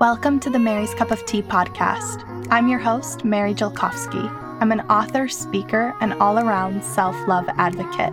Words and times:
Welcome 0.00 0.40
to 0.40 0.50
the 0.50 0.58
Mary's 0.58 0.92
Cup 0.92 1.12
of 1.12 1.24
Tea 1.24 1.40
podcast. 1.40 2.48
I'm 2.50 2.66
your 2.66 2.80
host, 2.80 3.24
Mary 3.24 3.54
Jelkovsky. 3.54 4.28
I'm 4.60 4.72
an 4.72 4.80
author, 4.90 5.28
speaker, 5.28 5.94
and 6.00 6.14
all 6.14 6.40
around 6.40 6.82
self 6.82 7.14
love 7.28 7.48
advocate. 7.58 8.12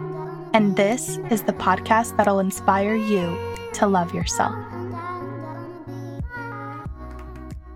And 0.53 0.75
this 0.75 1.17
is 1.31 1.41
the 1.41 1.53
podcast 1.53 2.15
that'll 2.17 2.39
inspire 2.39 2.93
you 2.95 3.35
to 3.73 3.87
love 3.87 4.13
yourself. 4.13 4.55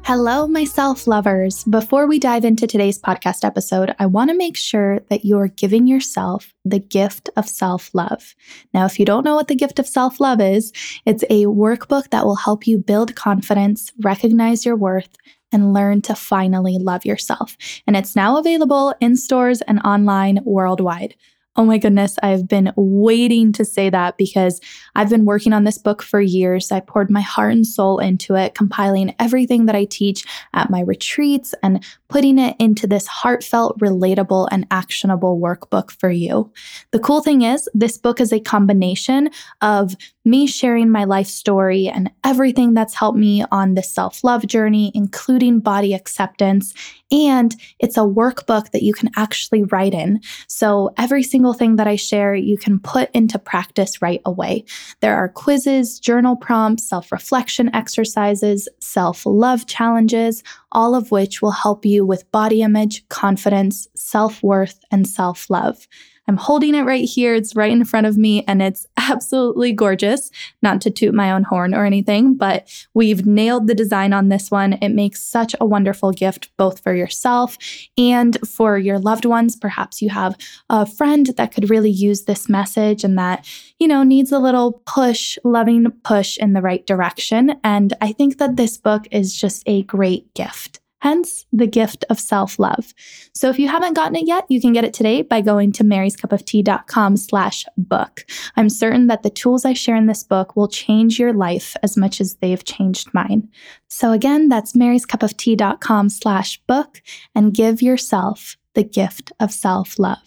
Hello, 0.08 0.48
my 0.48 0.66
self 0.66 1.08
lovers. 1.08 1.64
Before 1.64 2.06
we 2.06 2.20
dive 2.20 2.46
into 2.46 2.68
today's 2.68 3.00
podcast 3.00 3.44
episode, 3.44 3.96
I 3.98 4.06
want 4.06 4.30
to 4.30 4.38
make 4.38 4.56
sure 4.56 5.00
that 5.10 5.26
you're 5.26 5.48
giving 5.48 5.88
yourself 5.88 6.54
the 6.64 6.78
gift 6.78 7.32
of 7.38 7.50
self 7.50 7.90
love. 7.96 8.36
Now, 8.72 8.86
if 8.86 9.00
you 9.00 9.06
don't 9.06 9.24
know 9.24 9.34
what 9.34 9.48
the 9.48 9.56
gift 9.56 9.80
of 9.80 9.88
self 9.88 10.20
love 10.20 10.40
is, 10.40 10.72
it's 11.08 11.24
a 11.32 11.46
workbook 11.46 12.12
that 12.12 12.24
will 12.24 12.36
help 12.36 12.68
you 12.68 12.78
build 12.78 13.16
confidence, 13.16 13.92
recognize 14.04 14.64
your 14.64 14.76
worth, 14.76 15.10
and 15.52 15.74
learn 15.74 16.04
to 16.04 16.14
finally 16.14 16.78
love 16.78 17.04
yourself. 17.04 17.58
And 17.88 17.98
it's 17.98 18.16
now 18.16 18.38
available 18.38 18.94
in 19.02 19.16
stores 19.16 19.62
and 19.62 19.80
online 19.80 20.38
worldwide. 20.46 21.16
Oh 21.58 21.64
my 21.64 21.78
goodness, 21.78 22.18
I've 22.22 22.50
been 22.50 22.74
waiting 22.76 23.54
to 23.54 23.64
say 23.64 23.90
that 23.90 24.18
because 24.18 24.60
I've 24.94 25.10
been 25.10 25.24
working 25.24 25.54
on 25.54 25.64
this 25.64 25.78
book 25.78 26.02
for 26.02 26.20
years. 26.20 26.70
I 26.70 26.82
poured 26.82 27.10
my 27.10 27.22
heart 27.22 27.54
and 27.54 27.66
soul 27.66 28.00
into 28.00 28.36
it, 28.36 28.56
compiling 28.56 29.16
everything 29.20 29.66
that 29.68 29.76
I 29.76 29.86
teach 29.86 30.26
at 30.54 30.70
my 30.70 30.82
retreats 30.82 31.56
and 31.64 31.82
putting 32.10 32.40
it 32.40 32.58
into 32.60 32.88
this 32.88 33.08
heartfelt, 33.08 33.80
relatable, 33.80 34.50
and 34.52 34.68
actionable 34.70 35.40
workbook 35.40 35.92
for 35.92 36.10
you. 36.10 36.52
The 36.92 37.00
cool 37.00 37.22
thing 37.22 37.44
is, 37.44 37.70
this 37.74 37.98
book 37.98 38.20
is 38.20 38.34
a 38.34 38.40
combination 38.42 39.30
of 39.62 39.96
me 40.26 40.48
sharing 40.48 40.90
my 40.90 41.04
life 41.04 41.28
story 41.28 41.88
and 41.88 42.12
everything 42.24 42.74
that's 42.74 42.96
helped 42.96 43.18
me 43.18 43.46
on 43.52 43.76
this 43.76 43.92
self 43.92 44.24
love 44.24 44.46
journey, 44.48 44.92
including 44.96 45.60
body 45.60 45.94
acceptance. 45.94 46.74
And 47.12 47.56
it's 47.80 47.98
a 47.98 48.02
workbook 48.02 48.72
that 48.72 48.82
you 48.82 48.94
can 48.94 49.12
actually 49.16 49.64
write 49.64 49.94
in. 49.94 50.20
So 50.48 50.92
every 50.98 51.22
single 51.22 51.54
thing 51.54 51.76
that 51.76 51.88
I 51.88 51.96
share, 51.96 52.34
you 52.34 52.58
can 52.58 52.80
put 52.80 53.12
into 53.14 53.38
practice 53.38 54.02
right 54.02 54.22
away. 54.26 54.66
There 55.02 55.16
are 55.16 55.30
quizzes, 55.30 56.00
journal 56.00 56.36
prompts, 56.36 56.90
self 56.90 57.12
reflection 57.12 57.74
exercises, 57.76 58.68
self 58.80 59.26
love 59.26 59.68
challenges, 59.68 60.44
all 60.72 60.96
of 60.96 61.12
which 61.12 61.42
will 61.42 61.52
help 61.52 61.86
you 61.86 62.06
with 62.06 62.30
body 62.32 62.64
image, 62.64 63.08
confidence, 63.10 63.88
self 63.96 64.42
worth, 64.42 64.80
and 64.92 65.08
self 65.08 65.50
love. 65.50 65.88
I'm 66.28 66.38
holding 66.38 66.76
it 66.76 66.84
right 66.84 67.08
here. 67.08 67.36
It's 67.36 67.56
right 67.56 67.72
in 67.72 67.86
front 67.86 68.08
of 68.08 68.18
me 68.18 68.44
and 68.48 68.62
it's 68.62 68.88
absolutely 68.98 69.72
gorgeous. 69.72 70.32
Not 70.62 70.82
to 70.82 70.92
toot 70.92 71.14
my 71.14 71.32
own 71.32 71.44
horn 71.44 71.74
or 71.74 71.86
anything, 71.86 72.36
but 72.36 72.68
we've 72.94 73.26
nailed 73.26 73.68
the 73.68 73.76
design 73.76 74.14
on 74.14 74.30
this 74.30 74.50
one. 74.50 74.74
It 74.74 74.90
makes 74.90 75.22
such 75.22 75.56
a 75.60 75.66
wonderful 75.66 76.12
gift 76.12 76.50
both 76.58 76.82
for 76.82 76.96
yourself 76.96 77.58
and 77.98 78.38
for 78.48 78.78
your 78.78 79.00
loved 79.00 79.26
ones. 79.26 79.56
Perhaps 79.56 80.02
you 80.02 80.10
have 80.10 80.38
a 80.70 80.86
friend 80.86 81.28
that 81.38 81.54
could 81.54 81.70
really 81.70 81.92
use 81.92 82.24
this 82.24 82.50
message 82.50 83.04
and 83.04 83.18
that, 83.18 83.48
you 83.80 83.88
know, 83.88 84.04
needs 84.04 84.32
a 84.32 84.40
little 84.40 84.82
push, 84.86 85.38
loving 85.44 85.92
push 86.04 86.38
in 86.38 86.54
the 86.54 86.62
right 86.62 86.86
direction. 86.86 87.60
And 87.64 87.94
I 88.02 88.12
think 88.12 88.38
that 88.38 88.56
this 88.56 88.78
book 88.78 89.08
is 89.12 89.36
just 89.36 89.64
a 89.66 89.84
great 89.84 90.34
gift 90.34 90.80
hence 91.02 91.46
the 91.52 91.68
gift 91.68 92.04
of 92.10 92.20
self-love. 92.20 92.94
So 93.34 93.50
if 93.50 93.60
you 93.60 93.68
haven't 93.68 93.96
gotten 93.96 94.16
it 94.16 94.28
yet, 94.28 94.46
you 94.50 94.60
can 94.60 94.74
get 94.74 94.84
it 94.84 94.94
today 94.94 95.22
by 95.22 95.42
going 95.42 95.72
to 95.74 95.84
maryscupoftea.com 95.84 97.18
slash 97.18 97.66
book. 97.78 98.26
I'm 98.56 98.70
certain 98.70 99.08
that 99.08 99.24
the 99.24 99.30
tools 99.30 99.66
I 99.66 99.74
share 99.74 99.96
in 99.96 100.08
this 100.08 100.24
book 100.24 100.56
will 100.56 100.68
change 100.68 101.20
your 101.20 101.34
life 101.34 101.76
as 101.84 101.96
much 101.96 102.20
as 102.20 102.36
they've 102.36 102.64
changed 102.64 103.14
mine. 103.14 103.50
So 103.88 104.12
again, 104.12 104.50
that's 104.50 104.74
maryscupoftea.com 104.74 106.10
slash 106.10 106.62
book 106.68 107.02
and 107.34 107.54
give 107.54 107.82
yourself 107.82 108.58
the 108.74 108.84
gift 108.84 109.32
of 109.40 109.52
self-love. 109.52 110.20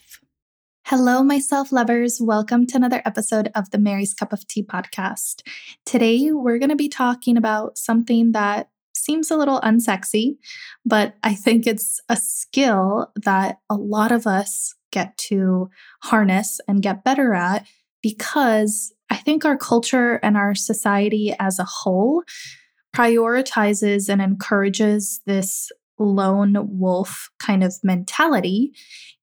Hello, 0.91 1.23
my 1.23 1.39
self 1.39 1.71
lovers. 1.71 2.19
Welcome 2.19 2.67
to 2.69 2.77
another 2.77 3.03
episode 3.05 3.51
of 3.55 3.69
the 3.71 3.79
Mary's 3.79 4.15
Cup 4.15 4.33
of 4.33 4.47
Tea 4.47 4.63
podcast. 4.63 5.43
Today, 5.85 6.31
we're 6.33 6.59
going 6.59 6.71
to 6.71 6.77
be 6.77 6.89
talking 6.89 7.37
about 7.37 7.77
something 7.77 8.33
that 8.33 8.71
seems 9.09 9.31
a 9.31 9.37
little 9.37 9.61
unsexy, 9.63 10.37
but 10.85 11.15
I 11.23 11.35
think 11.35 11.67
it's 11.67 11.99
a 12.11 12.17
skill 12.17 13.11
that 13.25 13.57
a 13.71 13.75
lot 13.75 14.13
of 14.13 14.27
us 14.27 14.75
get 14.93 15.17
to 15.17 15.71
harness 16.03 16.61
and 16.69 16.83
get 16.83 17.05
better 17.05 17.33
at 17.33 17.67
because 18.03 18.93
I 19.11 19.17
think 19.17 19.47
our 19.47 19.57
culture 19.57 20.17
and 20.23 20.37
our 20.37 20.55
society 20.55 21.35
as 21.41 21.59
a 21.59 21.65
whole 21.65 22.23
prioritizes 22.95 24.11
and 24.11 24.21
encourages 24.21 25.23
this 25.25 25.71
lone 25.99 26.57
wolf 26.79 27.31
kind 27.39 27.65
of 27.65 27.75
mentality. 27.83 28.73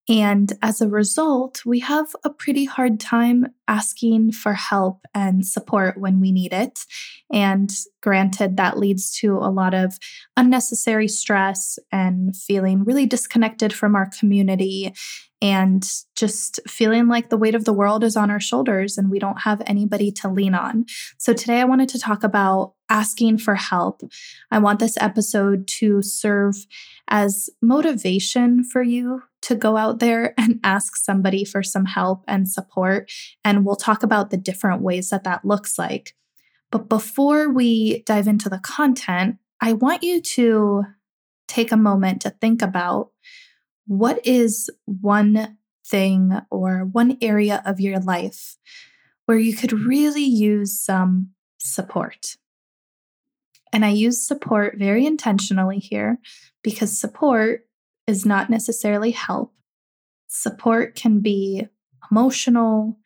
And 0.08 0.54
as 0.62 0.82
a 0.82 0.88
result, 0.88 1.66
we 1.66 1.80
have 1.80 2.16
a 2.24 2.30
pretty 2.30 2.66
hard 2.66 3.00
time 3.00 3.48
asking 3.68 4.34
for 4.34 4.54
help 4.54 5.06
and 5.16 5.46
support 5.46 6.00
when 6.00 6.20
we 6.20 6.32
need 6.32 6.54
it. 6.54 6.82
And 7.32 7.72
granted, 8.04 8.58
that 8.58 8.78
leads 8.78 9.12
to 9.20 9.38
a 9.38 9.50
lot 9.50 9.74
of 9.74 9.98
unnecessary 10.38 11.08
stress 11.08 11.80
and 11.92 12.38
feeling 12.38 12.84
really 12.84 13.08
disconnected 13.08 13.74
from 13.74 13.96
our 13.96 14.08
community 14.20 14.94
and 15.42 15.84
just 16.16 16.60
feeling 16.68 17.08
like 17.08 17.30
the 17.30 17.38
weight 17.38 17.56
of 17.56 17.66
the 17.66 17.74
world 17.74 18.04
is 18.04 18.16
on 18.16 18.32
our 18.32 18.40
shoulders 18.40 18.98
and 18.98 19.12
we 19.12 19.20
don't 19.20 19.42
have 19.42 19.62
anybody 19.66 20.12
to 20.12 20.30
lean 20.30 20.54
on. 20.54 20.86
So, 21.18 21.34
today 21.34 21.60
I 21.60 21.66
wanted 21.66 21.90
to 21.90 22.00
talk 22.00 22.24
about 22.24 22.74
asking 22.90 23.40
for 23.40 23.56
help. 23.56 24.02
I 24.52 24.60
want 24.60 24.80
this 24.80 24.98
episode 25.00 25.68
to 25.80 26.02
serve 26.02 26.56
as 27.10 27.50
motivation 27.62 28.64
for 28.64 28.82
you 28.82 29.24
to 29.45 29.56
go 29.56 29.78
out 29.78 30.00
there 30.00 30.33
and 30.38 30.59
ask 30.63 30.95
somebody 30.95 31.45
for 31.45 31.61
some 31.61 31.85
help 31.85 32.23
and 32.28 32.50
support. 32.50 33.11
And 33.44 33.63
we'll 33.63 33.75
talk 33.75 34.01
about 34.01 34.31
the 34.31 34.38
different 34.38 34.81
ways 34.81 35.09
that 35.09 35.23
that 35.23 35.45
looks 35.45 35.78
like. 35.78 36.16
But 36.72 36.89
before 36.89 37.50
we 37.50 38.01
dive 38.03 38.28
into 38.28 38.50
the 38.50 38.59
content, 38.59 39.38
I 39.61 39.73
want 39.73 40.01
you 40.03 40.19
to 40.19 40.83
take 41.47 41.72
a 41.72 41.78
moment 41.78 42.22
to 42.22 42.31
think 42.31 42.63
about 42.63 43.11
what 43.85 44.19
is 44.25 44.69
one 44.85 45.57
thing 45.85 46.33
or 46.50 46.79
one 46.79 47.17
area 47.22 47.62
of 47.66 47.79
your 47.79 48.00
life 48.00 48.57
where 49.27 49.38
you 49.38 49.56
could 49.56 49.72
really 49.72 50.23
use 50.23 50.79
some 50.79 51.29
support. 51.59 52.35
And 53.72 53.85
I 53.85 53.89
use 53.89 54.25
support 54.25 54.77
very 54.79 55.06
intentionally 55.06 55.77
here 55.77 56.17
because 56.63 57.00
support 57.00 57.66
is 58.08 58.26
not 58.26 58.50
necessarily 58.50 59.12
help. 59.12 59.54
Support 60.28 60.96
can 60.96 61.20
be 61.20 61.68
emotional, 62.12 62.98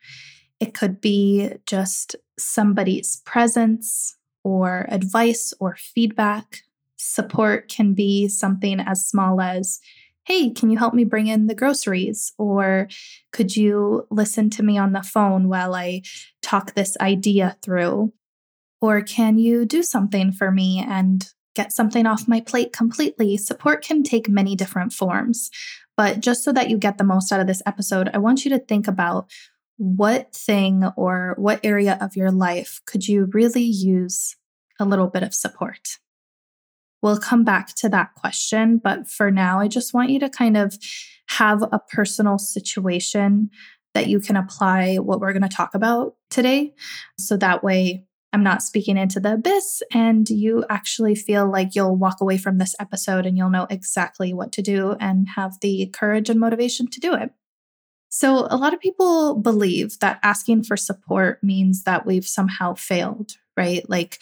it 0.59 0.73
could 0.73 0.99
be 0.99 1.51
just 1.65 2.15
somebody's 2.37 3.21
presence 3.25 4.17
or 4.43 4.85
advice 4.89 5.53
or 5.59 5.75
feedback. 5.77 6.63
Support 6.97 7.69
can 7.69 7.93
be 7.93 8.27
something 8.27 8.79
as 8.79 9.07
small 9.07 9.39
as 9.39 9.79
hey, 10.25 10.51
can 10.51 10.69
you 10.69 10.77
help 10.77 10.93
me 10.93 11.03
bring 11.03 11.25
in 11.25 11.47
the 11.47 11.55
groceries? 11.55 12.33
Or 12.37 12.87
could 13.31 13.55
you 13.55 14.05
listen 14.11 14.51
to 14.51 14.63
me 14.63 14.77
on 14.77 14.91
the 14.91 15.01
phone 15.01 15.47
while 15.47 15.73
I 15.73 16.03
talk 16.43 16.75
this 16.75 16.95
idea 17.01 17.57
through? 17.63 18.13
Or 18.79 19.01
can 19.01 19.39
you 19.39 19.65
do 19.65 19.81
something 19.81 20.31
for 20.31 20.51
me 20.51 20.85
and 20.87 21.27
get 21.59 21.73
something 21.73 22.05
off 22.05 22.27
my 22.27 22.39
plate 22.39 22.71
completely? 22.71 23.35
Support 23.35 23.83
can 23.83 24.01
take 24.01 24.29
many 24.29 24.55
different 24.55 24.93
forms. 24.93 25.51
But 25.97 26.21
just 26.21 26.45
so 26.45 26.53
that 26.53 26.69
you 26.69 26.77
get 26.77 26.97
the 26.97 27.03
most 27.03 27.33
out 27.33 27.41
of 27.41 27.47
this 27.47 27.61
episode, 27.65 28.09
I 28.13 28.17
want 28.17 28.45
you 28.45 28.51
to 28.51 28.59
think 28.59 28.87
about 28.87 29.29
what 29.75 30.33
thing 30.33 30.85
or 30.95 31.35
what 31.37 31.59
area 31.61 31.97
of 31.99 32.15
your 32.15 32.31
life 32.31 32.79
could 32.85 33.09
you 33.09 33.29
really 33.33 33.63
use 33.63 34.37
a 34.79 34.85
little 34.85 35.07
bit 35.07 35.21
of 35.21 35.33
support? 35.33 35.97
We'll 37.01 37.19
come 37.19 37.43
back 37.43 37.75
to 37.75 37.89
that 37.89 38.13
question. 38.15 38.79
But 38.81 39.09
for 39.09 39.29
now, 39.29 39.59
I 39.59 39.67
just 39.67 39.93
want 39.93 40.11
you 40.11 40.19
to 40.21 40.29
kind 40.29 40.55
of 40.55 40.77
have 41.27 41.61
a 41.61 41.81
personal 41.91 42.37
situation 42.37 43.49
that 43.93 44.07
you 44.07 44.21
can 44.21 44.37
apply 44.37 44.95
what 44.95 45.19
we're 45.19 45.33
going 45.33 45.49
to 45.49 45.49
talk 45.49 45.75
about 45.75 46.15
today. 46.29 46.73
So 47.17 47.35
that 47.35 47.65
way, 47.65 48.05
I'm 48.31 48.43
not 48.43 48.61
speaking 48.61 48.97
into 48.97 49.19
the 49.19 49.33
abyss, 49.33 49.81
and 49.91 50.29
you 50.29 50.63
actually 50.69 51.15
feel 51.15 51.49
like 51.49 51.73
you'll 51.73 51.95
walk 51.95 52.21
away 52.21 52.37
from 52.37 52.57
this 52.57 52.75
episode 52.79 53.25
and 53.25 53.37
you'll 53.37 53.49
know 53.49 53.65
exactly 53.69 54.33
what 54.33 54.51
to 54.53 54.61
do 54.61 54.95
and 54.99 55.29
have 55.29 55.59
the 55.61 55.87
courage 55.87 56.29
and 56.29 56.39
motivation 56.39 56.87
to 56.87 56.99
do 56.99 57.15
it. 57.15 57.31
So, 58.09 58.47
a 58.49 58.57
lot 58.57 58.73
of 58.73 58.79
people 58.79 59.35
believe 59.35 59.99
that 59.99 60.19
asking 60.23 60.63
for 60.63 60.77
support 60.77 61.43
means 61.43 61.83
that 61.83 62.05
we've 62.05 62.27
somehow 62.27 62.75
failed, 62.75 63.33
right? 63.57 63.87
Like, 63.89 64.19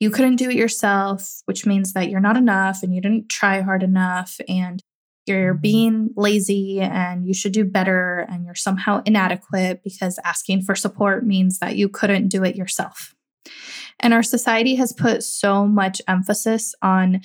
you 0.00 0.10
couldn't 0.10 0.36
do 0.36 0.50
it 0.50 0.56
yourself, 0.56 1.42
which 1.44 1.64
means 1.64 1.92
that 1.92 2.10
you're 2.10 2.20
not 2.20 2.36
enough 2.36 2.82
and 2.82 2.94
you 2.94 3.00
didn't 3.00 3.28
try 3.28 3.60
hard 3.60 3.82
enough 3.82 4.40
and 4.48 4.82
you're 5.26 5.54
mm-hmm. 5.54 5.60
being 5.60 6.10
lazy 6.16 6.80
and 6.80 7.26
you 7.26 7.32
should 7.32 7.52
do 7.52 7.64
better 7.64 8.26
and 8.28 8.44
you're 8.44 8.54
somehow 8.54 9.02
inadequate 9.06 9.82
because 9.84 10.18
asking 10.24 10.62
for 10.62 10.74
support 10.74 11.24
means 11.24 11.58
that 11.60 11.76
you 11.76 11.88
couldn't 11.88 12.28
do 12.28 12.42
it 12.42 12.56
yourself. 12.56 13.14
And 14.02 14.12
our 14.12 14.22
society 14.22 14.74
has 14.76 14.92
put 14.92 15.22
so 15.22 15.66
much 15.66 16.02
emphasis 16.08 16.74
on 16.82 17.20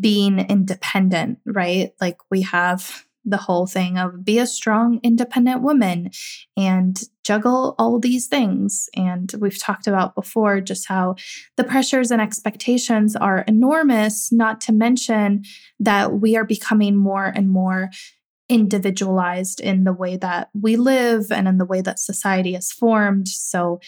being 0.00 0.40
independent, 0.40 1.38
right? 1.46 1.92
Like 2.00 2.18
we 2.30 2.42
have 2.42 3.06
the 3.26 3.36
whole 3.36 3.66
thing 3.66 3.98
of 3.98 4.24
be 4.24 4.38
a 4.38 4.46
strong, 4.46 5.00
independent 5.02 5.60
woman 5.60 6.10
and 6.56 7.02
juggle 7.24 7.74
all 7.76 7.98
these 7.98 8.28
things. 8.28 8.88
And 8.94 9.32
we've 9.40 9.58
talked 9.58 9.88
about 9.88 10.14
before 10.14 10.60
just 10.60 10.86
how 10.86 11.16
the 11.56 11.64
pressures 11.64 12.12
and 12.12 12.22
expectations 12.22 13.16
are 13.16 13.40
enormous, 13.48 14.30
not 14.32 14.60
to 14.62 14.72
mention 14.72 15.42
that 15.80 16.20
we 16.20 16.36
are 16.36 16.44
becoming 16.44 16.94
more 16.94 17.26
and 17.26 17.50
more 17.50 17.90
individualized 18.48 19.60
in 19.60 19.82
the 19.82 19.92
way 19.92 20.16
that 20.16 20.50
we 20.54 20.76
live 20.76 21.32
and 21.32 21.48
in 21.48 21.58
the 21.58 21.64
way 21.64 21.80
that 21.80 21.98
society 21.98 22.54
is 22.54 22.70
formed. 22.70 23.26
So 23.26 23.80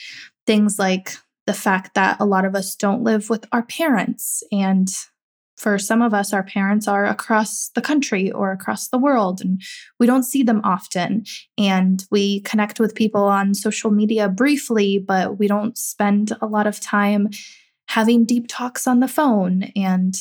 things 0.47 0.81
like 0.81 1.17
the 1.49 1.55
fact 1.55 1.95
that 1.95 2.21
a 2.21 2.27
lot 2.27 2.45
of 2.45 2.55
us 2.55 2.77
don't 2.77 3.03
live 3.03 3.31
with 3.31 3.47
our 3.53 3.63
parents 3.63 4.43
and 4.53 4.91
for 5.57 5.79
some 5.79 6.03
of 6.03 6.13
us, 6.13 6.35
our 6.35 6.45
parents 6.45 6.87
are 6.87 7.07
across 7.07 7.71
the 7.71 7.81
country 7.81 8.31
or 8.31 8.53
across 8.53 8.89
the 8.89 8.99
world, 8.99 9.41
and 9.41 9.61
we 9.99 10.07
don't 10.07 10.23
see 10.23 10.45
them 10.45 10.61
often. 10.63 11.25
And 11.57 12.05
we 12.13 12.43
connect 12.43 12.79
with 12.79 12.95
people 12.95 13.25
on 13.25 13.55
social 13.55 13.91
media 13.91 14.29
briefly, 14.29 14.99
but 14.99 15.39
we 15.39 15.49
don't 15.49 15.77
spend 15.77 16.37
a 16.41 16.47
lot 16.47 16.69
of 16.69 16.79
time 16.79 17.31
having 17.87 18.25
deep 18.25 18.45
talks 18.47 18.87
on 18.87 19.01
the 19.01 19.09
phone. 19.09 19.65
And 19.75 20.15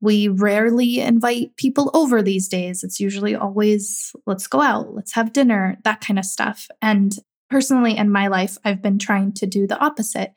we 0.00 0.26
rarely 0.26 0.98
invite 0.98 1.54
people 1.56 1.92
over 1.94 2.20
these 2.20 2.48
days. 2.48 2.82
It's 2.82 2.98
usually 2.98 3.36
always, 3.36 4.12
let's 4.26 4.48
go 4.48 4.60
out, 4.60 4.92
let's 4.94 5.12
have 5.12 5.32
dinner, 5.32 5.76
that 5.84 6.00
kind 6.00 6.18
of 6.18 6.24
stuff. 6.24 6.66
And 6.82 7.14
personally, 7.48 7.96
in 7.96 8.10
my 8.10 8.28
life, 8.28 8.58
I've 8.64 8.82
been 8.82 8.98
trying 8.98 9.34
to 9.34 9.46
do 9.46 9.66
the 9.66 9.78
opposite. 9.78 10.32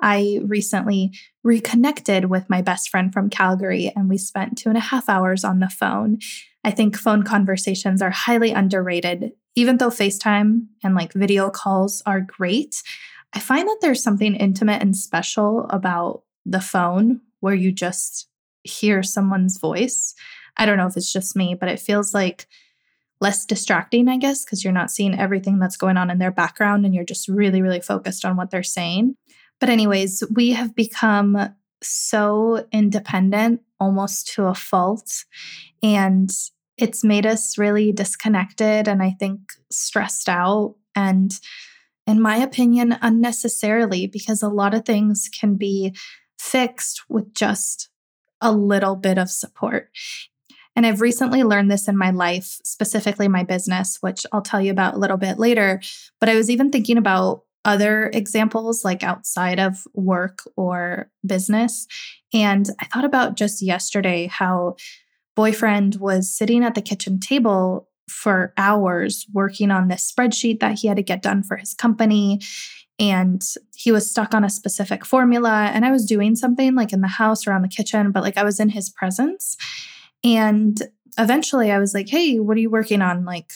I 0.00 0.40
recently 0.44 1.12
reconnected 1.42 2.26
with 2.26 2.50
my 2.50 2.62
best 2.62 2.90
friend 2.90 3.12
from 3.12 3.30
Calgary 3.30 3.92
and 3.94 4.08
we 4.08 4.18
spent 4.18 4.58
two 4.58 4.68
and 4.68 4.78
a 4.78 4.80
half 4.80 5.08
hours 5.08 5.44
on 5.44 5.60
the 5.60 5.68
phone. 5.68 6.18
I 6.64 6.70
think 6.70 6.96
phone 6.96 7.22
conversations 7.22 8.02
are 8.02 8.10
highly 8.10 8.50
underrated. 8.50 9.32
Even 9.54 9.78
though 9.78 9.88
FaceTime 9.88 10.66
and 10.84 10.94
like 10.94 11.12
video 11.12 11.48
calls 11.48 12.02
are 12.04 12.20
great, 12.20 12.82
I 13.32 13.40
find 13.40 13.68
that 13.68 13.78
there's 13.80 14.02
something 14.02 14.34
intimate 14.34 14.82
and 14.82 14.96
special 14.96 15.66
about 15.70 16.22
the 16.44 16.60
phone 16.60 17.20
where 17.40 17.54
you 17.54 17.72
just 17.72 18.28
hear 18.62 19.02
someone's 19.02 19.58
voice. 19.58 20.14
I 20.56 20.66
don't 20.66 20.76
know 20.76 20.86
if 20.86 20.96
it's 20.96 21.12
just 21.12 21.36
me, 21.36 21.54
but 21.54 21.68
it 21.68 21.80
feels 21.80 22.12
like 22.12 22.46
less 23.20 23.46
distracting, 23.46 24.08
I 24.08 24.18
guess, 24.18 24.44
because 24.44 24.62
you're 24.62 24.72
not 24.72 24.90
seeing 24.90 25.18
everything 25.18 25.58
that's 25.58 25.76
going 25.76 25.96
on 25.96 26.10
in 26.10 26.18
their 26.18 26.30
background 26.30 26.84
and 26.84 26.94
you're 26.94 27.04
just 27.04 27.28
really, 27.28 27.62
really 27.62 27.80
focused 27.80 28.24
on 28.24 28.36
what 28.36 28.50
they're 28.50 28.62
saying. 28.62 29.16
But, 29.60 29.70
anyways, 29.70 30.22
we 30.34 30.52
have 30.52 30.74
become 30.74 31.54
so 31.82 32.66
independent 32.72 33.62
almost 33.78 34.28
to 34.34 34.44
a 34.44 34.54
fault. 34.54 35.24
And 35.82 36.30
it's 36.78 37.04
made 37.04 37.26
us 37.26 37.56
really 37.56 37.92
disconnected 37.92 38.88
and 38.88 39.02
I 39.02 39.10
think 39.18 39.40
stressed 39.70 40.28
out. 40.28 40.76
And 40.94 41.38
in 42.06 42.20
my 42.20 42.36
opinion, 42.36 42.96
unnecessarily, 43.02 44.06
because 44.06 44.42
a 44.42 44.48
lot 44.48 44.74
of 44.74 44.84
things 44.84 45.28
can 45.28 45.56
be 45.56 45.94
fixed 46.38 47.02
with 47.08 47.34
just 47.34 47.88
a 48.40 48.52
little 48.52 48.96
bit 48.96 49.18
of 49.18 49.30
support. 49.30 49.90
And 50.76 50.84
I've 50.84 51.00
recently 51.00 51.42
learned 51.42 51.70
this 51.70 51.88
in 51.88 51.96
my 51.96 52.10
life, 52.10 52.58
specifically 52.62 53.28
my 53.28 53.44
business, 53.44 53.96
which 54.02 54.26
I'll 54.30 54.42
tell 54.42 54.60
you 54.60 54.70
about 54.70 54.94
a 54.94 54.98
little 54.98 55.16
bit 55.16 55.38
later. 55.38 55.80
But 56.20 56.28
I 56.28 56.34
was 56.34 56.50
even 56.50 56.70
thinking 56.70 56.98
about 56.98 57.44
other 57.66 58.10
examples, 58.14 58.84
like 58.84 59.02
outside 59.02 59.58
of 59.58 59.86
work 59.92 60.38
or 60.56 61.10
business. 61.26 61.86
And 62.32 62.70
I 62.80 62.86
thought 62.86 63.04
about 63.04 63.36
just 63.36 63.60
yesterday 63.60 64.26
how 64.26 64.76
boyfriend 65.34 65.96
was 65.96 66.34
sitting 66.34 66.64
at 66.64 66.74
the 66.74 66.80
kitchen 66.80 67.20
table 67.20 67.88
for 68.08 68.54
hours 68.56 69.26
working 69.32 69.70
on 69.70 69.88
this 69.88 70.10
spreadsheet 70.10 70.60
that 70.60 70.78
he 70.78 70.88
had 70.88 70.96
to 70.96 71.02
get 71.02 71.22
done 71.22 71.42
for 71.42 71.56
his 71.56 71.74
company. 71.74 72.40
And 72.98 73.42
he 73.74 73.92
was 73.92 74.10
stuck 74.10 74.32
on 74.32 74.44
a 74.44 74.48
specific 74.48 75.04
formula. 75.04 75.70
And 75.74 75.84
I 75.84 75.90
was 75.90 76.06
doing 76.06 76.36
something 76.36 76.74
like 76.74 76.92
in 76.92 77.02
the 77.02 77.08
house 77.08 77.46
or 77.46 77.50
around 77.50 77.62
the 77.62 77.68
kitchen, 77.68 78.12
but 78.12 78.22
like 78.22 78.38
I 78.38 78.44
was 78.44 78.60
in 78.60 78.70
his 78.70 78.88
presence. 78.88 79.56
And 80.24 80.80
eventually 81.18 81.72
I 81.72 81.78
was 81.78 81.94
like, 81.94 82.08
hey, 82.08 82.38
what 82.38 82.56
are 82.56 82.60
you 82.60 82.70
working 82.70 83.02
on? 83.02 83.24
Like, 83.24 83.52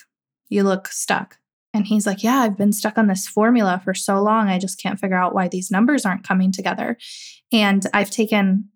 you 0.49 0.65
look 0.65 0.89
stuck. 0.89 1.39
And 1.73 1.87
he's 1.87 2.07
like, 2.07 2.23
Yeah, 2.23 2.41
I've 2.41 2.59
been 2.59 2.73
stuck 2.73 2.99
on 2.99 3.07
this 3.07 3.27
formula 3.27 3.81
for 3.85 3.95
so 3.95 4.21
long. 4.21 4.49
I 4.49 4.59
just 4.59 4.81
can't 4.81 4.99
figure 4.99 5.21
out 5.21 5.35
why 5.35 5.49
these 5.49 5.71
numbers 5.71 6.05
aren't 6.05 6.27
coming 6.27 6.53
together. 6.53 6.97
And 7.53 7.85
I've 7.93 8.11
taken 8.11 8.69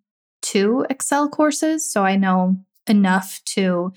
two 0.42 0.86
Excel 0.90 1.28
courses, 1.28 1.90
so 1.90 2.04
I 2.04 2.16
know 2.16 2.56
enough 2.86 3.40
to 3.46 3.92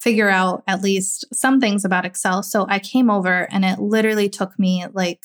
figure 0.00 0.28
out 0.28 0.62
at 0.68 0.82
least 0.82 1.24
some 1.32 1.60
things 1.60 1.84
about 1.84 2.04
Excel. 2.04 2.42
So 2.42 2.66
I 2.68 2.78
came 2.78 3.08
over 3.08 3.48
and 3.50 3.64
it 3.64 3.78
literally 3.78 4.28
took 4.28 4.58
me 4.58 4.84
like 4.92 5.20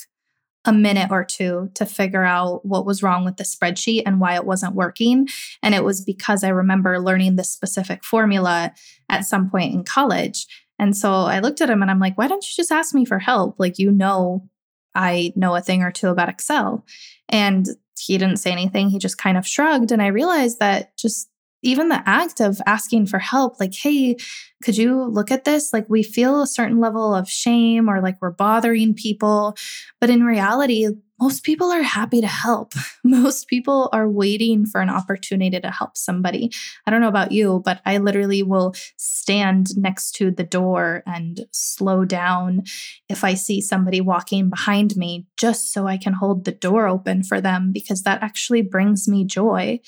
a 0.65 0.73
minute 0.73 1.09
or 1.11 1.25
two 1.25 1.69
to 1.73 1.85
figure 1.85 2.23
out 2.23 2.65
what 2.65 2.85
was 2.85 3.03
wrong 3.03 3.25
with 3.25 3.37
the 3.37 3.43
spreadsheet 3.43 4.03
and 4.05 4.19
why 4.19 4.35
it 4.35 4.45
wasn't 4.45 4.75
working. 4.75 5.27
And 5.61 5.73
it 5.75 5.83
was 5.83 6.03
because 6.03 6.43
I 6.43 6.49
remember 6.49 6.99
learning 6.99 7.35
this 7.35 7.51
specific 7.51 8.03
formula 8.03 8.73
at 9.09 9.25
some 9.25 9.49
point 9.49 9.73
in 9.73 9.83
college. 9.83 10.45
And 10.79 10.95
so 10.95 11.11
I 11.11 11.39
looked 11.39 11.61
at 11.61 11.69
him 11.69 11.81
and 11.81 11.91
I'm 11.91 11.99
like, 11.99 12.17
why 12.17 12.27
don't 12.27 12.43
you 12.43 12.53
just 12.55 12.71
ask 12.71 12.95
me 12.95 13.05
for 13.05 13.19
help? 13.19 13.59
Like, 13.59 13.77
you 13.77 13.91
know, 13.91 14.49
I 14.95 15.33
know 15.35 15.55
a 15.55 15.61
thing 15.61 15.83
or 15.83 15.91
two 15.91 16.07
about 16.07 16.29
Excel. 16.29 16.85
And 17.27 17.67
he 17.99 18.17
didn't 18.17 18.37
say 18.37 18.51
anything. 18.51 18.89
He 18.89 18.97
just 18.97 19.17
kind 19.17 19.37
of 19.37 19.45
shrugged. 19.45 19.91
And 19.91 20.01
I 20.01 20.07
realized 20.07 20.59
that 20.59 20.97
just 20.97 21.29
even 21.61 21.89
the 21.89 22.01
act 22.05 22.39
of 22.39 22.61
asking 22.65 23.07
for 23.07 23.19
help, 23.19 23.59
like, 23.59 23.75
hey, 23.75 24.15
could 24.63 24.77
you 24.77 25.03
look 25.03 25.29
at 25.29 25.43
this? 25.43 25.73
Like, 25.73 25.85
we 25.89 26.03
feel 26.03 26.41
a 26.41 26.47
certain 26.47 26.79
level 26.79 27.13
of 27.13 27.29
shame 27.29 27.89
or 27.89 28.01
like 28.01 28.17
we're 28.21 28.31
bothering 28.31 28.93
people. 28.93 29.55
But 29.99 30.09
in 30.09 30.23
reality, 30.23 30.87
most 31.19 31.43
people 31.43 31.71
are 31.71 31.81
happy 31.81 32.21
to 32.21 32.27
help. 32.27 32.73
Most 33.03 33.47
people 33.47 33.89
are 33.91 34.07
waiting 34.07 34.65
for 34.65 34.81
an 34.81 34.89
opportunity 34.89 35.59
to 35.59 35.71
help 35.71 35.97
somebody. 35.97 36.51
I 36.85 36.91
don't 36.91 37.01
know 37.01 37.07
about 37.07 37.31
you, 37.31 37.61
but 37.65 37.81
I 37.85 37.97
literally 37.97 38.43
will 38.43 38.73
stand 38.97 39.75
next 39.77 40.11
to 40.15 40.31
the 40.31 40.43
door 40.43 41.03
and 41.05 41.45
slow 41.51 42.05
down 42.05 42.63
if 43.09 43.23
I 43.23 43.33
see 43.33 43.61
somebody 43.61 44.01
walking 44.01 44.49
behind 44.49 44.95
me 44.95 45.25
just 45.37 45.73
so 45.73 45.87
I 45.87 45.97
can 45.97 46.13
hold 46.13 46.45
the 46.45 46.51
door 46.51 46.87
open 46.87 47.23
for 47.23 47.41
them 47.41 47.71
because 47.73 48.03
that 48.03 48.21
actually 48.21 48.61
brings 48.61 49.07
me 49.07 49.25
joy. 49.25 49.79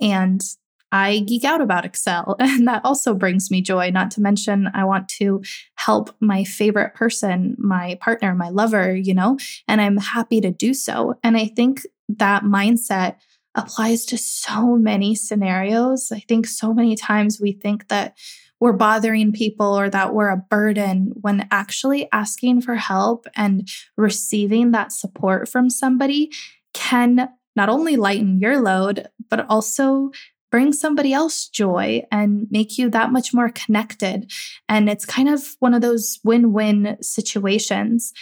And 0.00 0.40
I 0.90 1.20
geek 1.20 1.44
out 1.44 1.60
about 1.60 1.84
Excel, 1.84 2.36
and 2.40 2.66
that 2.66 2.84
also 2.84 3.14
brings 3.14 3.50
me 3.50 3.60
joy. 3.60 3.90
Not 3.90 4.10
to 4.12 4.20
mention, 4.20 4.70
I 4.74 4.84
want 4.84 5.08
to 5.20 5.42
help 5.74 6.14
my 6.20 6.44
favorite 6.44 6.94
person, 6.94 7.56
my 7.58 7.98
partner, 8.00 8.34
my 8.34 8.48
lover, 8.48 8.94
you 8.94 9.14
know, 9.14 9.38
and 9.66 9.80
I'm 9.80 9.96
happy 9.96 10.40
to 10.40 10.50
do 10.50 10.74
so. 10.74 11.14
And 11.22 11.36
I 11.36 11.46
think 11.46 11.82
that 12.08 12.42
mindset 12.42 13.16
applies 13.54 14.04
to 14.06 14.16
so 14.18 14.76
many 14.76 15.14
scenarios. 15.14 16.12
I 16.12 16.20
think 16.20 16.46
so 16.46 16.72
many 16.72 16.94
times 16.94 17.40
we 17.40 17.52
think 17.52 17.88
that 17.88 18.16
we're 18.60 18.72
bothering 18.72 19.32
people 19.32 19.78
or 19.78 19.88
that 19.90 20.14
we're 20.14 20.30
a 20.30 20.36
burden 20.36 21.12
when 21.20 21.46
actually 21.50 22.08
asking 22.12 22.60
for 22.60 22.74
help 22.74 23.26
and 23.36 23.68
receiving 23.96 24.72
that 24.72 24.92
support 24.92 25.48
from 25.48 25.70
somebody 25.70 26.30
can 26.74 27.28
not 27.54 27.68
only 27.68 27.96
lighten 27.96 28.38
your 28.38 28.60
load, 28.60 29.08
but 29.30 29.46
also 29.48 30.10
bring 30.50 30.72
somebody 30.72 31.12
else 31.12 31.48
joy 31.48 32.02
and 32.10 32.46
make 32.50 32.78
you 32.78 32.90
that 32.90 33.12
much 33.12 33.34
more 33.34 33.50
connected. 33.50 34.30
And 34.68 34.88
it's 34.88 35.04
kind 35.04 35.28
of 35.28 35.56
one 35.60 35.74
of 35.74 35.82
those 35.82 36.18
win 36.24 36.52
win 36.52 36.96
situations. 37.00 38.12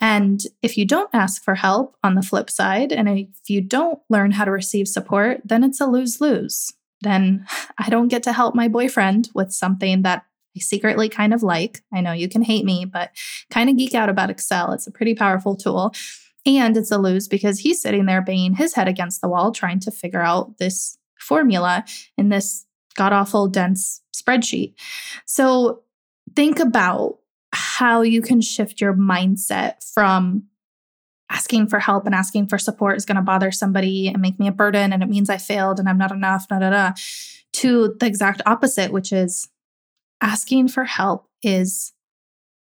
And 0.00 0.42
if 0.62 0.76
you 0.76 0.84
don't 0.84 1.10
ask 1.12 1.44
for 1.44 1.54
help 1.54 1.96
on 2.02 2.14
the 2.14 2.22
flip 2.22 2.50
side, 2.50 2.92
and 2.92 3.08
if 3.08 3.48
you 3.48 3.60
don't 3.60 4.00
learn 4.10 4.32
how 4.32 4.44
to 4.44 4.50
receive 4.50 4.88
support, 4.88 5.40
then 5.44 5.62
it's 5.62 5.80
a 5.80 5.86
lose 5.86 6.20
lose. 6.20 6.72
Then 7.02 7.46
I 7.78 7.88
don't 7.88 8.08
get 8.08 8.22
to 8.24 8.32
help 8.32 8.54
my 8.54 8.68
boyfriend 8.68 9.30
with 9.34 9.52
something 9.52 10.02
that 10.02 10.24
I 10.56 10.60
secretly 10.60 11.08
kind 11.08 11.32
of 11.32 11.42
like. 11.42 11.82
I 11.92 12.00
know 12.00 12.12
you 12.12 12.28
can 12.28 12.42
hate 12.42 12.64
me, 12.64 12.84
but 12.84 13.10
kind 13.50 13.70
of 13.70 13.76
geek 13.76 13.94
out 13.94 14.08
about 14.08 14.28
Excel. 14.28 14.72
It's 14.72 14.86
a 14.86 14.92
pretty 14.92 15.14
powerful 15.14 15.56
tool. 15.56 15.94
And 16.44 16.76
it's 16.76 16.90
a 16.90 16.98
lose 16.98 17.28
because 17.28 17.60
he's 17.60 17.80
sitting 17.80 18.06
there 18.06 18.20
banging 18.20 18.54
his 18.54 18.74
head 18.74 18.88
against 18.88 19.20
the 19.20 19.28
wall 19.28 19.52
trying 19.52 19.78
to 19.80 19.92
figure 19.92 20.20
out 20.20 20.58
this 20.58 20.98
formula 21.22 21.84
in 22.18 22.28
this 22.28 22.66
god 22.94 23.12
awful 23.12 23.48
dense 23.48 24.02
spreadsheet. 24.14 24.74
So 25.26 25.82
think 26.34 26.58
about 26.58 27.18
how 27.52 28.02
you 28.02 28.22
can 28.22 28.40
shift 28.40 28.80
your 28.80 28.94
mindset 28.94 29.74
from 29.92 30.44
asking 31.30 31.66
for 31.66 31.78
help 31.78 32.04
and 32.04 32.14
asking 32.14 32.46
for 32.46 32.58
support 32.58 32.96
is 32.96 33.04
going 33.06 33.16
to 33.16 33.22
bother 33.22 33.50
somebody 33.50 34.08
and 34.08 34.20
make 34.20 34.38
me 34.38 34.48
a 34.48 34.52
burden 34.52 34.92
and 34.92 35.02
it 35.02 35.08
means 35.08 35.30
I 35.30 35.38
failed 35.38 35.78
and 35.78 35.88
I'm 35.88 35.98
not 35.98 36.12
enough, 36.12 36.46
da 36.48 36.58
da 36.58 36.70
da, 36.70 36.92
to 37.54 37.96
the 37.98 38.06
exact 38.06 38.42
opposite, 38.44 38.92
which 38.92 39.12
is 39.12 39.48
asking 40.20 40.68
for 40.68 40.84
help 40.84 41.26
is 41.42 41.92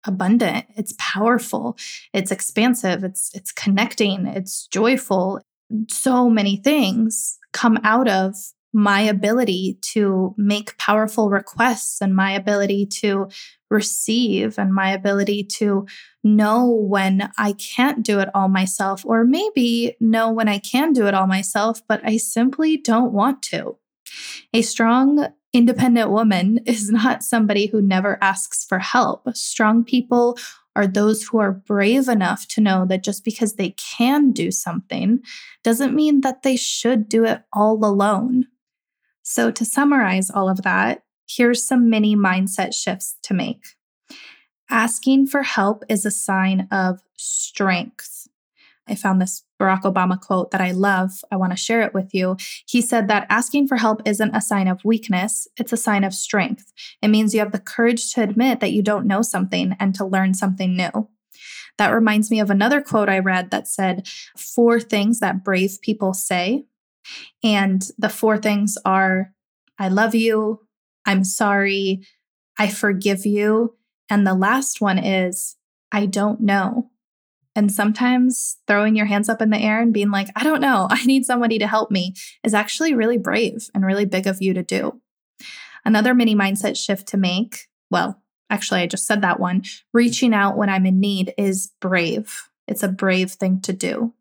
abundant, 0.06 0.66
it's 0.76 0.94
powerful, 0.98 1.76
it's 2.14 2.30
expansive, 2.30 3.04
it's 3.04 3.30
it's 3.34 3.52
connecting, 3.52 4.26
it's 4.26 4.66
joyful, 4.68 5.40
so 5.88 6.30
many 6.30 6.56
things 6.56 7.39
come 7.52 7.78
out 7.84 8.08
of 8.08 8.34
my 8.72 9.00
ability 9.00 9.78
to 9.82 10.34
make 10.36 10.78
powerful 10.78 11.28
requests 11.28 12.00
and 12.00 12.14
my 12.14 12.32
ability 12.32 12.86
to 12.86 13.28
receive 13.68 14.58
and 14.58 14.72
my 14.72 14.90
ability 14.90 15.44
to 15.44 15.86
know 16.22 16.70
when 16.70 17.30
I 17.38 17.52
can't 17.52 18.04
do 18.04 18.20
it 18.20 18.28
all 18.34 18.48
myself, 18.48 19.04
or 19.04 19.24
maybe 19.24 19.96
know 20.00 20.30
when 20.30 20.48
I 20.48 20.58
can 20.58 20.92
do 20.92 21.06
it 21.06 21.14
all 21.14 21.26
myself, 21.26 21.82
but 21.88 22.00
I 22.04 22.16
simply 22.16 22.76
don't 22.76 23.12
want 23.12 23.42
to. 23.44 23.76
A 24.52 24.62
strong, 24.62 25.28
independent 25.52 26.10
woman 26.10 26.58
is 26.66 26.90
not 26.90 27.22
somebody 27.22 27.66
who 27.66 27.80
never 27.80 28.18
asks 28.22 28.64
for 28.64 28.78
help. 28.78 29.22
Strong 29.34 29.84
people 29.84 30.36
are 30.80 30.86
those 30.86 31.22
who 31.24 31.38
are 31.38 31.52
brave 31.52 32.08
enough 32.08 32.48
to 32.48 32.60
know 32.62 32.86
that 32.86 33.04
just 33.04 33.22
because 33.22 33.54
they 33.54 33.70
can 33.72 34.32
do 34.32 34.50
something 34.50 35.20
doesn't 35.62 35.94
mean 35.94 36.22
that 36.22 36.42
they 36.42 36.56
should 36.56 37.06
do 37.06 37.26
it 37.26 37.42
all 37.52 37.84
alone. 37.84 38.46
So, 39.22 39.50
to 39.50 39.64
summarize 39.66 40.30
all 40.30 40.48
of 40.48 40.62
that, 40.62 41.02
here's 41.28 41.66
some 41.66 41.90
mini 41.90 42.16
mindset 42.16 42.72
shifts 42.72 43.16
to 43.24 43.34
make. 43.34 43.62
Asking 44.70 45.26
for 45.26 45.42
help 45.42 45.84
is 45.90 46.06
a 46.06 46.10
sign 46.10 46.66
of 46.72 47.00
strength. 47.18 48.26
I 48.90 48.94
found 48.96 49.20
this 49.20 49.44
Barack 49.60 49.82
Obama 49.82 50.20
quote 50.20 50.50
that 50.50 50.60
I 50.60 50.72
love. 50.72 51.22
I 51.30 51.36
want 51.36 51.52
to 51.52 51.56
share 51.56 51.82
it 51.82 51.94
with 51.94 52.12
you. 52.12 52.36
He 52.66 52.82
said 52.82 53.08
that 53.08 53.26
asking 53.30 53.68
for 53.68 53.76
help 53.76 54.02
isn't 54.04 54.34
a 54.34 54.40
sign 54.40 54.68
of 54.68 54.84
weakness, 54.84 55.46
it's 55.56 55.72
a 55.72 55.76
sign 55.76 56.04
of 56.04 56.12
strength. 56.12 56.72
It 57.00 57.08
means 57.08 57.32
you 57.32 57.40
have 57.40 57.52
the 57.52 57.58
courage 57.58 58.12
to 58.14 58.22
admit 58.22 58.60
that 58.60 58.72
you 58.72 58.82
don't 58.82 59.06
know 59.06 59.22
something 59.22 59.76
and 59.78 59.94
to 59.94 60.04
learn 60.04 60.34
something 60.34 60.76
new. 60.76 61.08
That 61.78 61.94
reminds 61.94 62.30
me 62.30 62.40
of 62.40 62.50
another 62.50 62.82
quote 62.82 63.08
I 63.08 63.20
read 63.20 63.50
that 63.50 63.68
said, 63.68 64.08
Four 64.36 64.80
things 64.80 65.20
that 65.20 65.44
brave 65.44 65.78
people 65.80 66.12
say. 66.12 66.66
And 67.42 67.82
the 67.96 68.10
four 68.10 68.36
things 68.36 68.76
are 68.84 69.32
I 69.78 69.88
love 69.88 70.14
you, 70.14 70.60
I'm 71.06 71.24
sorry, 71.24 72.06
I 72.58 72.68
forgive 72.68 73.24
you. 73.24 73.76
And 74.10 74.26
the 74.26 74.34
last 74.34 74.80
one 74.80 74.98
is 74.98 75.56
I 75.90 76.06
don't 76.06 76.40
know. 76.40 76.89
And 77.56 77.72
sometimes 77.72 78.58
throwing 78.66 78.94
your 78.94 79.06
hands 79.06 79.28
up 79.28 79.42
in 79.42 79.50
the 79.50 79.58
air 79.58 79.80
and 79.80 79.92
being 79.92 80.10
like, 80.10 80.28
I 80.36 80.44
don't 80.44 80.60
know, 80.60 80.86
I 80.90 81.04
need 81.04 81.24
somebody 81.24 81.58
to 81.58 81.66
help 81.66 81.90
me 81.90 82.14
is 82.44 82.54
actually 82.54 82.94
really 82.94 83.18
brave 83.18 83.68
and 83.74 83.84
really 83.84 84.04
big 84.04 84.26
of 84.26 84.40
you 84.40 84.54
to 84.54 84.62
do. 84.62 85.00
Another 85.84 86.14
mini 86.14 86.34
mindset 86.34 86.76
shift 86.76 87.08
to 87.08 87.16
make, 87.16 87.68
well, 87.90 88.22
actually, 88.50 88.80
I 88.80 88.86
just 88.86 89.06
said 89.06 89.22
that 89.22 89.40
one. 89.40 89.62
Reaching 89.92 90.34
out 90.34 90.56
when 90.56 90.68
I'm 90.68 90.86
in 90.86 91.00
need 91.00 91.34
is 91.38 91.72
brave. 91.80 92.42
It's 92.68 92.82
a 92.82 92.88
brave 92.88 93.32
thing 93.32 93.60
to 93.62 93.72
do. 93.72 94.14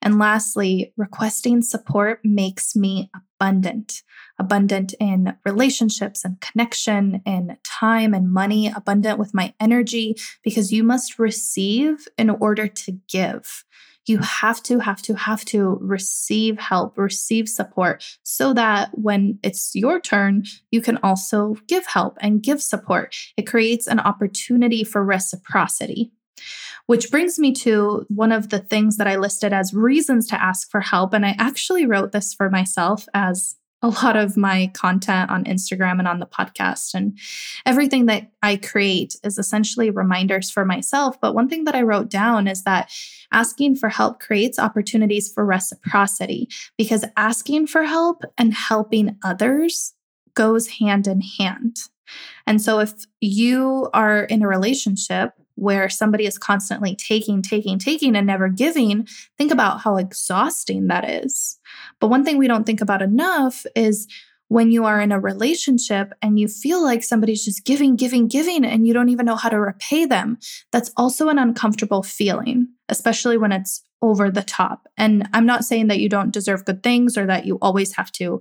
And 0.00 0.18
lastly, 0.18 0.92
requesting 0.96 1.62
support 1.62 2.20
makes 2.24 2.74
me 2.74 3.10
abundant, 3.14 4.02
abundant 4.38 4.94
in 4.98 5.36
relationships 5.44 6.24
and 6.24 6.40
connection, 6.40 7.22
in 7.26 7.56
time 7.64 8.14
and 8.14 8.32
money, 8.32 8.72
abundant 8.74 9.18
with 9.18 9.34
my 9.34 9.54
energy, 9.60 10.16
because 10.42 10.72
you 10.72 10.82
must 10.82 11.18
receive 11.18 12.08
in 12.18 12.30
order 12.30 12.66
to 12.66 12.98
give. 13.08 13.64
You 14.04 14.18
have 14.18 14.62
to, 14.64 14.80
have 14.80 15.00
to, 15.02 15.14
have 15.14 15.44
to 15.46 15.78
receive 15.80 16.58
help, 16.58 16.98
receive 16.98 17.48
support 17.48 18.04
so 18.24 18.52
that 18.54 18.90
when 18.98 19.38
it's 19.44 19.74
your 19.74 20.00
turn, 20.00 20.44
you 20.72 20.80
can 20.80 20.98
also 21.04 21.56
give 21.68 21.86
help 21.86 22.18
and 22.20 22.42
give 22.42 22.60
support. 22.60 23.14
It 23.36 23.46
creates 23.46 23.86
an 23.86 24.00
opportunity 24.00 24.82
for 24.82 25.04
reciprocity. 25.04 26.10
Which 26.86 27.12
brings 27.12 27.38
me 27.38 27.52
to 27.52 28.04
one 28.08 28.32
of 28.32 28.48
the 28.48 28.58
things 28.58 28.96
that 28.96 29.06
I 29.06 29.14
listed 29.14 29.52
as 29.52 29.72
reasons 29.72 30.26
to 30.28 30.42
ask 30.42 30.68
for 30.68 30.80
help. 30.80 31.14
And 31.14 31.24
I 31.24 31.36
actually 31.38 31.86
wrote 31.86 32.10
this 32.10 32.34
for 32.34 32.50
myself 32.50 33.06
as 33.14 33.54
a 33.82 33.88
lot 33.88 34.16
of 34.16 34.36
my 34.36 34.70
content 34.74 35.30
on 35.30 35.44
Instagram 35.44 35.98
and 35.98 36.06
on 36.06 36.20
the 36.20 36.26
podcast. 36.26 36.94
And 36.94 37.18
everything 37.66 38.06
that 38.06 38.30
I 38.42 38.56
create 38.56 39.16
is 39.24 39.38
essentially 39.38 39.90
reminders 39.90 40.50
for 40.50 40.64
myself. 40.64 41.20
But 41.20 41.34
one 41.34 41.48
thing 41.48 41.64
that 41.64 41.74
I 41.74 41.82
wrote 41.82 42.08
down 42.08 42.46
is 42.46 42.62
that 42.62 42.92
asking 43.32 43.76
for 43.76 43.88
help 43.88 44.20
creates 44.20 44.58
opportunities 44.58 45.32
for 45.32 45.44
reciprocity 45.44 46.48
because 46.78 47.04
asking 47.16 47.66
for 47.66 47.82
help 47.82 48.22
and 48.38 48.54
helping 48.54 49.16
others 49.24 49.94
goes 50.34 50.68
hand 50.68 51.06
in 51.06 51.20
hand. 51.20 51.76
And 52.46 52.60
so 52.60 52.78
if 52.80 52.92
you 53.20 53.88
are 53.92 54.24
in 54.24 54.42
a 54.42 54.48
relationship 54.48 55.32
where 55.54 55.88
somebody 55.88 56.26
is 56.26 56.38
constantly 56.38 56.96
taking, 56.96 57.42
taking, 57.42 57.78
taking, 57.78 58.16
and 58.16 58.26
never 58.26 58.48
giving, 58.48 59.06
think 59.38 59.52
about 59.52 59.80
how 59.80 59.96
exhausting 59.96 60.88
that 60.88 61.08
is. 61.08 61.58
But 62.00 62.08
one 62.08 62.24
thing 62.24 62.38
we 62.38 62.48
don't 62.48 62.64
think 62.64 62.80
about 62.80 63.02
enough 63.02 63.64
is 63.76 64.06
when 64.48 64.70
you 64.70 64.84
are 64.84 65.00
in 65.00 65.12
a 65.12 65.20
relationship 65.20 66.12
and 66.20 66.38
you 66.38 66.46
feel 66.46 66.82
like 66.82 67.02
somebody's 67.02 67.44
just 67.44 67.64
giving, 67.64 67.96
giving, 67.96 68.28
giving, 68.28 68.66
and 68.66 68.86
you 68.86 68.92
don't 68.92 69.08
even 69.08 69.24
know 69.24 69.36
how 69.36 69.48
to 69.48 69.58
repay 69.58 70.04
them. 70.04 70.38
That's 70.72 70.92
also 70.96 71.28
an 71.28 71.38
uncomfortable 71.38 72.02
feeling, 72.02 72.68
especially 72.90 73.38
when 73.38 73.52
it's 73.52 73.82
over 74.02 74.30
the 74.30 74.42
top. 74.42 74.88
And 74.98 75.28
I'm 75.32 75.46
not 75.46 75.64
saying 75.64 75.86
that 75.86 76.00
you 76.00 76.08
don't 76.08 76.32
deserve 76.32 76.64
good 76.64 76.82
things 76.82 77.16
or 77.16 77.24
that 77.26 77.46
you 77.46 77.58
always 77.62 77.94
have 77.94 78.10
to 78.12 78.40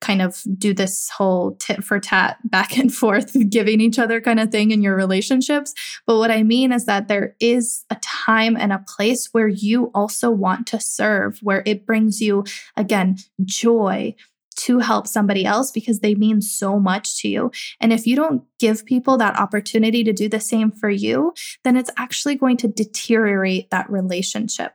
kind 0.00 0.22
of 0.22 0.42
do 0.58 0.72
this 0.72 1.10
whole 1.10 1.54
tit 1.56 1.84
for 1.84 2.00
tat 2.00 2.38
back 2.44 2.76
and 2.78 2.92
forth 2.92 3.36
giving 3.50 3.80
each 3.80 3.98
other 3.98 4.20
kind 4.20 4.40
of 4.40 4.50
thing 4.50 4.70
in 4.70 4.82
your 4.82 4.96
relationships. 4.96 5.74
But 6.06 6.18
what 6.18 6.30
I 6.30 6.42
mean 6.42 6.72
is 6.72 6.86
that 6.86 7.08
there 7.08 7.36
is 7.40 7.84
a 7.90 7.96
time 7.96 8.56
and 8.56 8.72
a 8.72 8.84
place 8.96 9.28
where 9.32 9.48
you 9.48 9.90
also 9.94 10.30
want 10.30 10.66
to 10.68 10.80
serve, 10.80 11.38
where 11.42 11.62
it 11.66 11.86
brings 11.86 12.20
you, 12.20 12.44
again, 12.76 13.18
joy, 13.44 14.14
to 14.54 14.78
help 14.78 15.06
somebody 15.06 15.44
else 15.44 15.70
because 15.70 16.00
they 16.00 16.14
mean 16.14 16.40
so 16.40 16.78
much 16.78 17.20
to 17.20 17.28
you. 17.28 17.50
And 17.80 17.92
if 17.92 18.06
you 18.06 18.16
don't 18.16 18.42
give 18.58 18.84
people 18.84 19.16
that 19.18 19.38
opportunity 19.38 20.04
to 20.04 20.12
do 20.12 20.28
the 20.28 20.40
same 20.40 20.70
for 20.70 20.90
you, 20.90 21.32
then 21.64 21.76
it's 21.76 21.90
actually 21.96 22.36
going 22.36 22.56
to 22.58 22.68
deteriorate 22.68 23.70
that 23.70 23.90
relationship. 23.90 24.72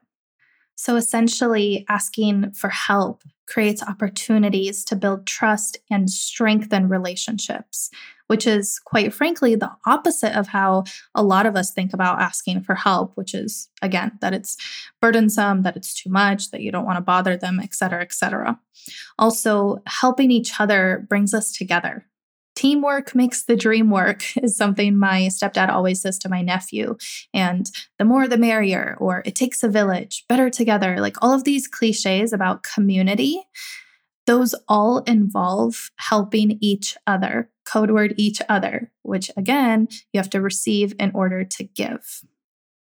So 0.77 0.96
essentially, 0.96 1.86
asking 1.89 2.51
for 2.51 2.69
help 2.69 3.24
creates 3.48 3.81
opportunities 3.81 4.86
to 4.86 4.96
build 4.96 5.25
trust 5.25 5.77
and 5.89 6.10
strengthen 6.10 6.88
relationships, 6.88 7.89
which 8.27 8.46
is 8.46 8.79
quite 8.86 9.13
frankly 9.13 9.55
the 9.55 9.72
opposite 9.88 10.38
of 10.38 10.50
how 10.50 10.84
a 11.15 11.24
lot 11.24 11.48
of 11.48 11.55
us 11.55 11.72
think 11.72 11.93
about 11.93 12.22
asking 12.22 12.62
for 12.62 12.75
help, 12.75 13.13
which 13.15 13.34
is 13.34 13.69
again, 13.81 14.12
that 14.22 14.36
it's 14.36 14.55
burdensome, 15.01 15.63
that 15.63 15.75
it's 15.75 15.93
too 15.93 16.12
much, 16.12 16.51
that 16.51 16.62
you 16.62 16.72
don't 16.72 16.86
want 16.86 16.98
to 16.98 17.01
bother 17.01 17.36
them, 17.36 17.60
et 17.60 17.74
cetera, 17.74 18.01
et 18.01 18.13
cetera. 18.13 18.60
Also, 19.17 19.81
helping 19.88 20.29
each 20.29 20.60
other 20.60 21.05
brings 21.10 21.34
us 21.34 21.51
together 21.51 22.05
teamwork 22.58 23.14
makes 23.14 23.44
the 23.44 23.56
dream 23.56 23.92
work 23.92 24.24
is 24.44 24.58
something 24.58 24.98
my 24.98 25.28
stepdad 25.28 25.70
always 25.70 26.02
says 26.02 26.18
to 26.20 26.30
my 26.30 26.42
nephew. 26.42 26.98
And 27.34 27.70
the 28.00 28.06
more 28.06 28.28
the 28.28 28.38
merrier, 28.38 28.98
or 29.00 29.22
it 29.26 29.36
takes 29.36 29.64
a 29.64 29.70
village, 29.70 30.26
better 30.28 30.50
together, 30.50 31.00
like 31.00 31.16
all 31.22 31.34
of 31.34 31.44
these 31.44 31.68
cliches 31.68 32.34
about 32.34 32.64
community, 32.64 33.44
those 34.26 34.56
all 34.68 35.00
involve 35.04 35.92
helping 35.98 36.58
each 36.60 36.98
other, 37.06 37.50
code 37.66 37.92
word 37.92 38.16
each 38.18 38.42
other, 38.50 38.92
which 39.04 39.30
again, 39.38 39.88
you 40.12 40.20
have 40.20 40.30
to 40.32 40.42
receive 40.42 40.96
in 41.00 41.12
order 41.14 41.46
to 41.46 41.64
give. 41.64 42.22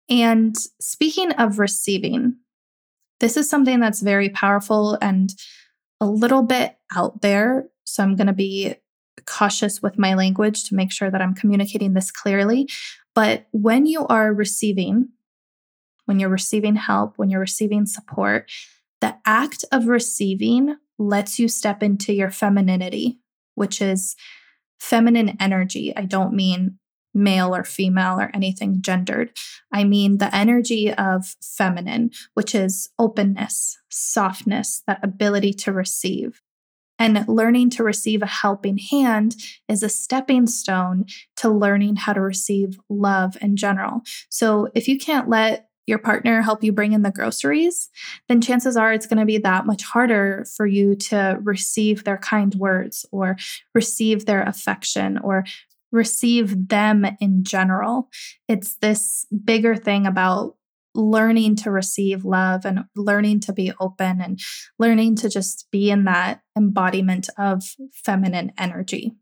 And 0.09 0.55
speaking 0.79 1.33
of 1.33 1.59
receiving, 1.59 2.37
this 3.19 3.35
is 3.35 3.49
something 3.49 3.81
that's 3.81 4.01
very 4.01 4.29
powerful 4.29 4.97
and 5.01 5.33
a 5.99 6.05
little 6.05 6.43
bit 6.43 6.77
out 6.95 7.21
there. 7.21 7.67
So 7.85 8.03
I'm 8.03 8.15
going 8.15 8.27
to 8.27 8.33
be 8.33 8.75
cautious 9.27 9.81
with 9.81 9.99
my 9.99 10.13
language 10.13 10.63
to 10.63 10.75
make 10.75 10.91
sure 10.91 11.11
that 11.11 11.21
I'm 11.21 11.35
communicating 11.35 11.93
this 11.93 12.11
clearly. 12.11 12.67
But 13.13 13.47
when 13.51 13.85
you 13.85 14.07
are 14.07 14.33
receiving, 14.33 15.09
when 16.05 16.19
you're 16.19 16.29
receiving 16.29 16.75
help, 16.75 17.13
when 17.17 17.29
you're 17.29 17.39
receiving 17.39 17.85
support, 17.85 18.49
the 19.01 19.17
act 19.25 19.65
of 19.71 19.87
receiving 19.87 20.77
lets 20.97 21.37
you 21.37 21.47
step 21.47 21.83
into 21.83 22.13
your 22.13 22.31
femininity, 22.31 23.19
which 23.55 23.81
is 23.81 24.15
feminine 24.79 25.37
energy. 25.39 25.95
I 25.95 26.05
don't 26.05 26.33
mean 26.33 26.79
male 27.13 27.55
or 27.55 27.63
female 27.63 28.19
or 28.19 28.29
anything 28.33 28.81
gendered. 28.81 29.31
I 29.73 29.83
mean 29.83 30.17
the 30.17 30.33
energy 30.35 30.93
of 30.93 31.35
feminine, 31.41 32.11
which 32.35 32.53
is 32.55 32.89
openness, 32.99 33.77
softness, 33.89 34.83
that 34.87 35.03
ability 35.03 35.53
to 35.53 35.73
receive. 35.73 36.41
And 36.99 37.27
learning 37.27 37.69
to 37.71 37.83
receive 37.83 38.21
a 38.21 38.27
helping 38.27 38.77
hand 38.77 39.35
is 39.67 39.83
a 39.83 39.89
stepping 39.89 40.47
stone 40.47 41.05
to 41.37 41.49
learning 41.49 41.97
how 41.97 42.13
to 42.13 42.21
receive 42.21 42.79
love 42.89 43.37
in 43.41 43.55
general. 43.55 44.01
So 44.29 44.69
if 44.73 44.87
you 44.87 44.97
can't 44.97 45.29
let 45.29 45.67
your 45.87 45.97
partner 45.97 46.41
help 46.41 46.63
you 46.63 46.73
bring 46.73 46.91
in 46.91 47.01
the 47.01 47.11
groceries, 47.11 47.89
then 48.27 48.41
chances 48.41 48.75
are 48.75 48.91
it's 48.91 49.07
going 49.07 49.19
to 49.19 49.25
be 49.25 49.37
that 49.37 49.65
much 49.65 49.83
harder 49.83 50.45
for 50.55 50.67
you 50.67 50.95
to 50.95 51.39
receive 51.41 52.03
their 52.03 52.17
kind 52.17 52.53
words 52.55 53.05
or 53.11 53.37
receive 53.73 54.25
their 54.25 54.43
affection 54.43 55.17
or 55.19 55.45
receive 55.91 56.67
them 56.67 57.05
in 57.21 57.43
general. 57.43 58.09
It's 58.49 58.75
this 58.77 59.25
bigger 59.45 59.75
thing 59.75 60.05
about 60.05 60.55
learning 60.97 61.55
to 61.55 61.71
receive 61.71 62.25
love 62.25 62.65
and 62.65 62.85
learning 62.95 63.39
to 63.41 63.53
be 63.53 63.71
open 63.79 64.19
and 64.19 64.39
learning 64.79 65.15
to 65.15 65.29
just 65.29 65.67
be 65.71 65.89
in 65.89 66.03
that 66.05 66.41
embodiment 66.57 67.29
of 67.37 67.63
feminine 67.93 68.51
energy. 68.57 69.13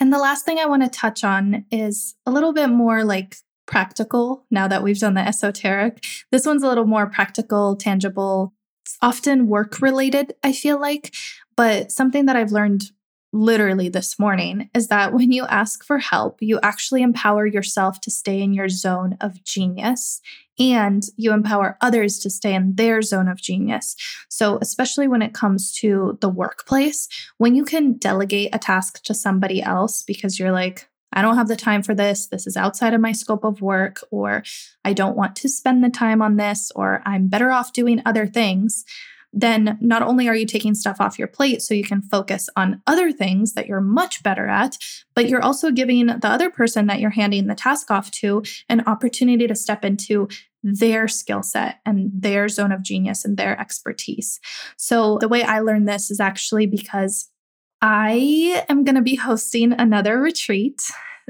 And 0.00 0.12
the 0.12 0.18
last 0.18 0.44
thing 0.44 0.58
I 0.58 0.66
want 0.66 0.82
to 0.82 0.88
touch 0.88 1.24
on 1.24 1.64
is 1.70 2.16
a 2.26 2.30
little 2.30 2.52
bit 2.52 2.68
more 2.68 3.04
like 3.04 3.36
practical 3.66 4.44
now 4.50 4.66
that 4.68 4.82
we've 4.82 4.98
done 4.98 5.14
the 5.14 5.26
esoteric. 5.26 6.04
This 6.32 6.46
one's 6.46 6.62
a 6.62 6.68
little 6.68 6.86
more 6.86 7.06
practical, 7.06 7.76
tangible, 7.76 8.52
it's 8.84 8.96
often 9.02 9.48
work 9.48 9.82
related, 9.82 10.34
I 10.42 10.52
feel 10.52 10.80
like. 10.80 11.14
But 11.56 11.92
something 11.92 12.26
that 12.26 12.36
I've 12.36 12.52
learned 12.52 12.84
literally 13.32 13.88
this 13.88 14.18
morning 14.18 14.70
is 14.74 14.88
that 14.88 15.12
when 15.12 15.32
you 15.32 15.44
ask 15.46 15.84
for 15.84 15.98
help, 15.98 16.38
you 16.40 16.58
actually 16.62 17.02
empower 17.02 17.46
yourself 17.46 18.00
to 18.00 18.10
stay 18.10 18.40
in 18.40 18.52
your 18.52 18.68
zone 18.68 19.16
of 19.20 19.42
genius 19.44 20.20
and 20.58 21.04
you 21.16 21.32
empower 21.32 21.76
others 21.80 22.18
to 22.18 22.30
stay 22.30 22.54
in 22.54 22.74
their 22.74 23.00
zone 23.02 23.28
of 23.28 23.40
genius. 23.40 23.94
So, 24.28 24.58
especially 24.60 25.06
when 25.06 25.22
it 25.22 25.34
comes 25.34 25.72
to 25.76 26.18
the 26.20 26.28
workplace, 26.28 27.08
when 27.36 27.54
you 27.54 27.64
can 27.64 27.94
delegate 27.94 28.54
a 28.54 28.58
task 28.58 29.02
to 29.04 29.14
somebody 29.14 29.62
else 29.62 30.02
because 30.02 30.38
you're 30.38 30.52
like, 30.52 30.88
I 31.12 31.22
don't 31.22 31.36
have 31.36 31.48
the 31.48 31.56
time 31.56 31.82
for 31.82 31.94
this. 31.94 32.26
This 32.26 32.46
is 32.46 32.56
outside 32.56 32.92
of 32.92 33.00
my 33.00 33.12
scope 33.12 33.44
of 33.44 33.62
work, 33.62 34.02
or 34.10 34.42
I 34.84 34.92
don't 34.92 35.16
want 35.16 35.36
to 35.36 35.48
spend 35.48 35.82
the 35.82 35.90
time 35.90 36.20
on 36.20 36.36
this, 36.36 36.70
or 36.74 37.02
I'm 37.06 37.28
better 37.28 37.50
off 37.50 37.72
doing 37.72 38.02
other 38.04 38.26
things 38.26 38.84
then 39.32 39.76
not 39.80 40.02
only 40.02 40.28
are 40.28 40.34
you 40.34 40.46
taking 40.46 40.74
stuff 40.74 41.00
off 41.00 41.18
your 41.18 41.28
plate 41.28 41.60
so 41.60 41.74
you 41.74 41.84
can 41.84 42.00
focus 42.00 42.48
on 42.56 42.80
other 42.86 43.12
things 43.12 43.52
that 43.52 43.66
you're 43.66 43.80
much 43.80 44.22
better 44.22 44.46
at, 44.46 44.78
but 45.14 45.28
you're 45.28 45.42
also 45.42 45.70
giving 45.70 46.06
the 46.06 46.28
other 46.28 46.50
person 46.50 46.86
that 46.86 47.00
you're 47.00 47.10
handing 47.10 47.46
the 47.46 47.54
task 47.54 47.90
off 47.90 48.10
to 48.10 48.42
an 48.68 48.82
opportunity 48.86 49.46
to 49.46 49.54
step 49.54 49.84
into 49.84 50.28
their 50.62 51.06
skill 51.06 51.42
set 51.42 51.80
and 51.84 52.10
their 52.12 52.48
zone 52.48 52.72
of 52.72 52.82
genius 52.82 53.24
and 53.24 53.36
their 53.36 53.58
expertise. 53.60 54.40
So, 54.76 55.18
the 55.18 55.28
way 55.28 55.42
I 55.42 55.60
learned 55.60 55.88
this 55.88 56.10
is 56.10 56.20
actually 56.20 56.66
because 56.66 57.28
I 57.80 58.64
am 58.68 58.82
going 58.82 58.96
to 58.96 59.02
be 59.02 59.14
hosting 59.14 59.72
another 59.72 60.18
retreat 60.18 60.82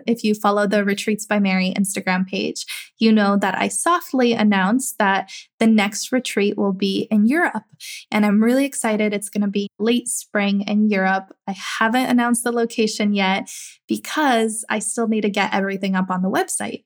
if 0.07 0.25
you 0.25 0.35
follow 0.35 0.67
the 0.67 0.85
Retreats 0.85 1.27
by 1.27 1.39
Mary 1.39 1.73
Instagram 1.77 2.27
page, 2.27 2.67
you 2.99 3.13
know 3.13 3.37
that 3.37 3.57
I 3.57 3.69
softly 3.69 4.33
announced 4.33 4.99
that 4.99 5.31
the 5.59 5.67
next 5.67 6.13
retreat 6.13 6.57
will 6.57 6.73
be 6.73 7.09
in 7.11 7.27
Europe. 7.27 7.65
And 8.11 8.25
I'm 8.25 8.43
really 8.43 8.65
excited. 8.65 9.13
It's 9.13 9.29
going 9.29 9.43
to 9.43 9.49
be 9.49 9.69
late 9.79 10.09
spring 10.09 10.63
in 10.63 10.89
Europe. 10.89 11.35
I 11.47 11.53
haven't 11.53 12.07
announced 12.07 12.45
the 12.45 12.53
location 12.53 13.13
yet 13.13 13.51
because 13.87 14.65
I 14.69 14.79
still 14.79 15.09
need 15.09 15.23
to 15.23 15.31
get 15.31 15.55
everything 15.55 15.95
up 15.95 16.11
on 16.11 16.23
the 16.23 16.31
website. 16.31 16.85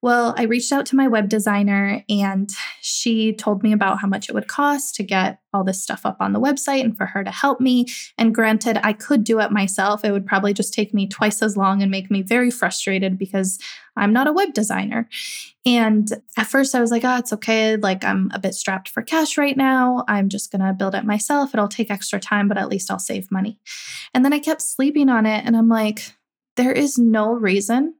Well, 0.00 0.34
I 0.36 0.44
reached 0.44 0.72
out 0.72 0.86
to 0.86 0.96
my 0.96 1.06
web 1.06 1.28
designer 1.28 2.04
and 2.08 2.50
she 2.80 3.32
told 3.32 3.62
me 3.62 3.72
about 3.72 4.00
how 4.00 4.08
much 4.08 4.28
it 4.28 4.34
would 4.34 4.48
cost 4.48 4.96
to 4.96 5.02
get 5.02 5.38
all 5.54 5.62
this 5.62 5.82
stuff 5.82 6.04
up 6.04 6.16
on 6.20 6.32
the 6.32 6.40
website 6.40 6.82
and 6.82 6.96
for 6.96 7.06
her 7.06 7.22
to 7.22 7.30
help 7.30 7.60
me. 7.60 7.86
And 8.18 8.34
granted, 8.34 8.78
I 8.82 8.92
could 8.92 9.22
do 9.22 9.38
it 9.40 9.52
myself. 9.52 10.04
It 10.04 10.12
would 10.12 10.26
probably 10.26 10.52
just 10.52 10.74
take 10.74 10.92
me 10.92 11.06
twice 11.06 11.42
as 11.42 11.56
long 11.56 11.82
and 11.82 11.90
make 11.90 12.10
me 12.10 12.22
very 12.22 12.50
frustrated 12.50 13.18
because 13.18 13.58
I'm 13.96 14.12
not 14.12 14.26
a 14.26 14.32
web 14.32 14.54
designer. 14.54 15.08
And 15.66 16.08
at 16.36 16.46
first 16.46 16.74
I 16.74 16.80
was 16.80 16.90
like, 16.90 17.04
oh, 17.04 17.18
it's 17.18 17.32
okay. 17.32 17.76
Like 17.76 18.04
I'm 18.04 18.30
a 18.32 18.38
bit 18.38 18.54
strapped 18.54 18.88
for 18.88 19.02
cash 19.02 19.36
right 19.36 19.56
now. 19.56 20.04
I'm 20.08 20.28
just 20.28 20.50
going 20.50 20.62
to 20.62 20.72
build 20.72 20.94
it 20.94 21.04
myself. 21.04 21.54
It'll 21.54 21.68
take 21.68 21.90
extra 21.90 22.18
time, 22.18 22.48
but 22.48 22.58
at 22.58 22.68
least 22.68 22.90
I'll 22.90 22.98
save 22.98 23.30
money. 23.30 23.58
And 24.14 24.24
then 24.24 24.32
I 24.32 24.38
kept 24.38 24.62
sleeping 24.62 25.08
on 25.08 25.26
it 25.26 25.44
and 25.44 25.56
I'm 25.56 25.68
like, 25.68 26.14
there 26.56 26.72
is 26.72 26.98
no 26.98 27.32
reason 27.32 27.94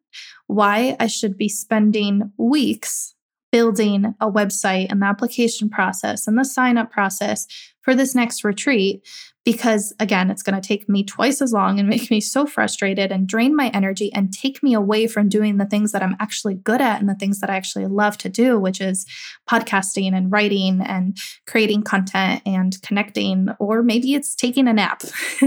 why 0.46 0.96
I 0.98 1.06
should 1.06 1.38
be 1.38 1.48
spending 1.48 2.32
weeks 2.36 3.14
building 3.50 4.14
a 4.18 4.30
website 4.30 4.86
and 4.90 5.02
the 5.02 5.06
application 5.06 5.68
process 5.68 6.26
and 6.26 6.38
the 6.38 6.44
sign 6.44 6.78
up 6.78 6.90
process 6.90 7.46
for 7.82 7.94
this 7.94 8.14
next 8.14 8.44
retreat 8.44 9.06
because 9.44 9.92
again 9.98 10.30
it's 10.30 10.42
going 10.42 10.60
to 10.60 10.66
take 10.66 10.88
me 10.88 11.04
twice 11.04 11.42
as 11.42 11.52
long 11.52 11.78
and 11.78 11.88
make 11.88 12.10
me 12.10 12.20
so 12.20 12.46
frustrated 12.46 13.10
and 13.10 13.26
drain 13.26 13.54
my 13.54 13.68
energy 13.68 14.12
and 14.12 14.32
take 14.32 14.62
me 14.62 14.74
away 14.74 15.06
from 15.06 15.28
doing 15.28 15.56
the 15.56 15.66
things 15.66 15.92
that 15.92 16.02
I'm 16.02 16.16
actually 16.20 16.54
good 16.54 16.80
at 16.80 17.00
and 17.00 17.08
the 17.08 17.14
things 17.14 17.40
that 17.40 17.50
I 17.50 17.56
actually 17.56 17.86
love 17.86 18.16
to 18.18 18.28
do 18.28 18.58
which 18.58 18.80
is 18.80 19.06
podcasting 19.48 20.14
and 20.14 20.30
writing 20.30 20.80
and 20.80 21.16
creating 21.46 21.82
content 21.82 22.42
and 22.46 22.80
connecting 22.82 23.48
or 23.58 23.82
maybe 23.82 24.14
it's 24.14 24.34
taking 24.34 24.68
a 24.68 24.72
nap. 24.72 25.02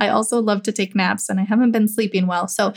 I 0.00 0.08
also 0.08 0.40
love 0.40 0.62
to 0.64 0.72
take 0.72 0.94
naps 0.94 1.28
and 1.28 1.40
I 1.40 1.44
haven't 1.44 1.72
been 1.72 1.88
sleeping 1.88 2.26
well 2.26 2.48
so 2.48 2.72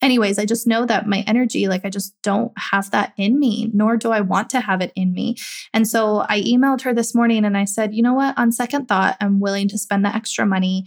anyways, 0.00 0.38
I 0.38 0.44
just 0.44 0.66
know 0.66 0.86
that 0.86 1.06
my 1.06 1.24
energy, 1.26 1.68
like 1.68 1.84
I 1.84 1.90
just 1.90 2.14
don't 2.22 2.52
have 2.56 2.90
that 2.90 3.12
in 3.16 3.38
me, 3.38 3.70
nor 3.72 3.96
do 3.96 4.10
I 4.10 4.20
want 4.20 4.50
to 4.50 4.60
have 4.60 4.80
it 4.80 4.92
in 4.94 5.12
me. 5.12 5.36
And 5.72 5.86
so 5.86 6.24
I 6.28 6.40
emailed 6.42 6.82
her 6.82 6.94
this 6.94 7.14
morning 7.14 7.44
and 7.44 7.56
I 7.56 7.64
said, 7.64 7.94
you 7.94 8.02
know 8.02 8.14
what? 8.14 8.36
On 8.38 8.52
second 8.52 8.86
thought, 8.86 9.16
I'm 9.20 9.40
willing 9.40 9.68
to 9.68 9.78
spend 9.78 10.04
the 10.04 10.14
extra 10.14 10.46
money. 10.46 10.84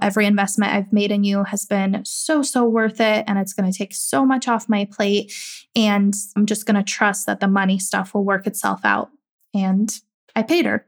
Every 0.00 0.26
investment 0.26 0.72
I've 0.72 0.92
made 0.92 1.12
in 1.12 1.22
you 1.22 1.44
has 1.44 1.66
been 1.66 2.02
so, 2.04 2.42
so 2.42 2.64
worth 2.64 3.00
it. 3.00 3.24
And 3.26 3.38
it's 3.38 3.52
going 3.52 3.70
to 3.70 3.76
take 3.76 3.94
so 3.94 4.24
much 4.24 4.48
off 4.48 4.68
my 4.68 4.88
plate. 4.90 5.32
And 5.76 6.14
I'm 6.36 6.46
just 6.46 6.66
going 6.66 6.76
to 6.76 6.82
trust 6.82 7.26
that 7.26 7.40
the 7.40 7.48
money 7.48 7.78
stuff 7.78 8.14
will 8.14 8.24
work 8.24 8.46
itself 8.46 8.80
out. 8.84 9.10
And 9.54 9.92
I 10.34 10.42
paid 10.42 10.66
her. 10.66 10.86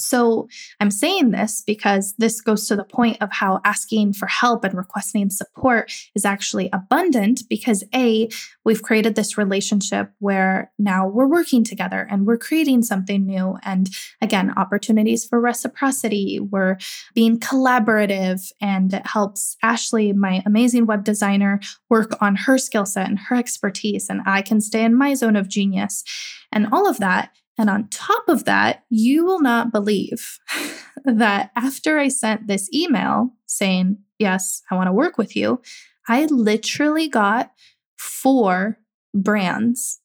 So 0.00 0.48
I'm 0.80 0.90
saying 0.90 1.30
this 1.30 1.62
because 1.66 2.14
this 2.18 2.40
goes 2.40 2.66
to 2.68 2.76
the 2.76 2.84
point 2.84 3.18
of 3.20 3.30
how 3.32 3.60
asking 3.64 4.14
for 4.14 4.26
help 4.26 4.64
and 4.64 4.74
requesting 4.74 5.30
support 5.30 5.92
is 6.14 6.24
actually 6.24 6.70
abundant 6.72 7.42
because 7.48 7.84
A, 7.94 8.28
we've 8.64 8.82
created 8.82 9.14
this 9.14 9.38
relationship 9.38 10.10
where 10.18 10.72
now 10.78 11.06
we're 11.06 11.26
working 11.26 11.64
together 11.64 12.06
and 12.10 12.26
we're 12.26 12.38
creating 12.38 12.82
something 12.82 13.24
new. 13.26 13.56
And 13.62 13.88
again, 14.20 14.52
opportunities 14.56 15.24
for 15.24 15.40
reciprocity. 15.40 16.40
We're 16.40 16.78
being 17.14 17.38
collaborative 17.38 18.52
and 18.60 18.92
it 18.92 19.06
helps 19.06 19.56
Ashley, 19.62 20.12
my 20.12 20.42
amazing 20.46 20.86
web 20.86 21.04
designer, 21.04 21.60
work 21.88 22.16
on 22.20 22.36
her 22.36 22.58
skill 22.58 22.86
set 22.86 23.08
and 23.08 23.18
her 23.18 23.36
expertise. 23.36 24.08
And 24.08 24.22
I 24.26 24.42
can 24.42 24.60
stay 24.60 24.84
in 24.84 24.94
my 24.94 25.14
zone 25.14 25.36
of 25.36 25.48
genius. 25.48 26.04
And 26.52 26.68
all 26.72 26.88
of 26.88 26.98
that 26.98 27.30
and 27.60 27.68
on 27.68 27.88
top 27.88 28.26
of 28.26 28.46
that, 28.46 28.84
you 28.88 29.22
will 29.22 29.42
not 29.42 29.70
believe 29.70 30.38
that 31.04 31.50
after 31.54 31.98
I 31.98 32.08
sent 32.08 32.46
this 32.46 32.72
email 32.72 33.34
saying, 33.44 33.98
Yes, 34.18 34.62
I 34.70 34.76
want 34.76 34.86
to 34.86 34.94
work 34.94 35.18
with 35.18 35.36
you, 35.36 35.60
I 36.08 36.24
literally 36.24 37.06
got 37.06 37.52
four 37.98 38.78
brands 39.14 40.00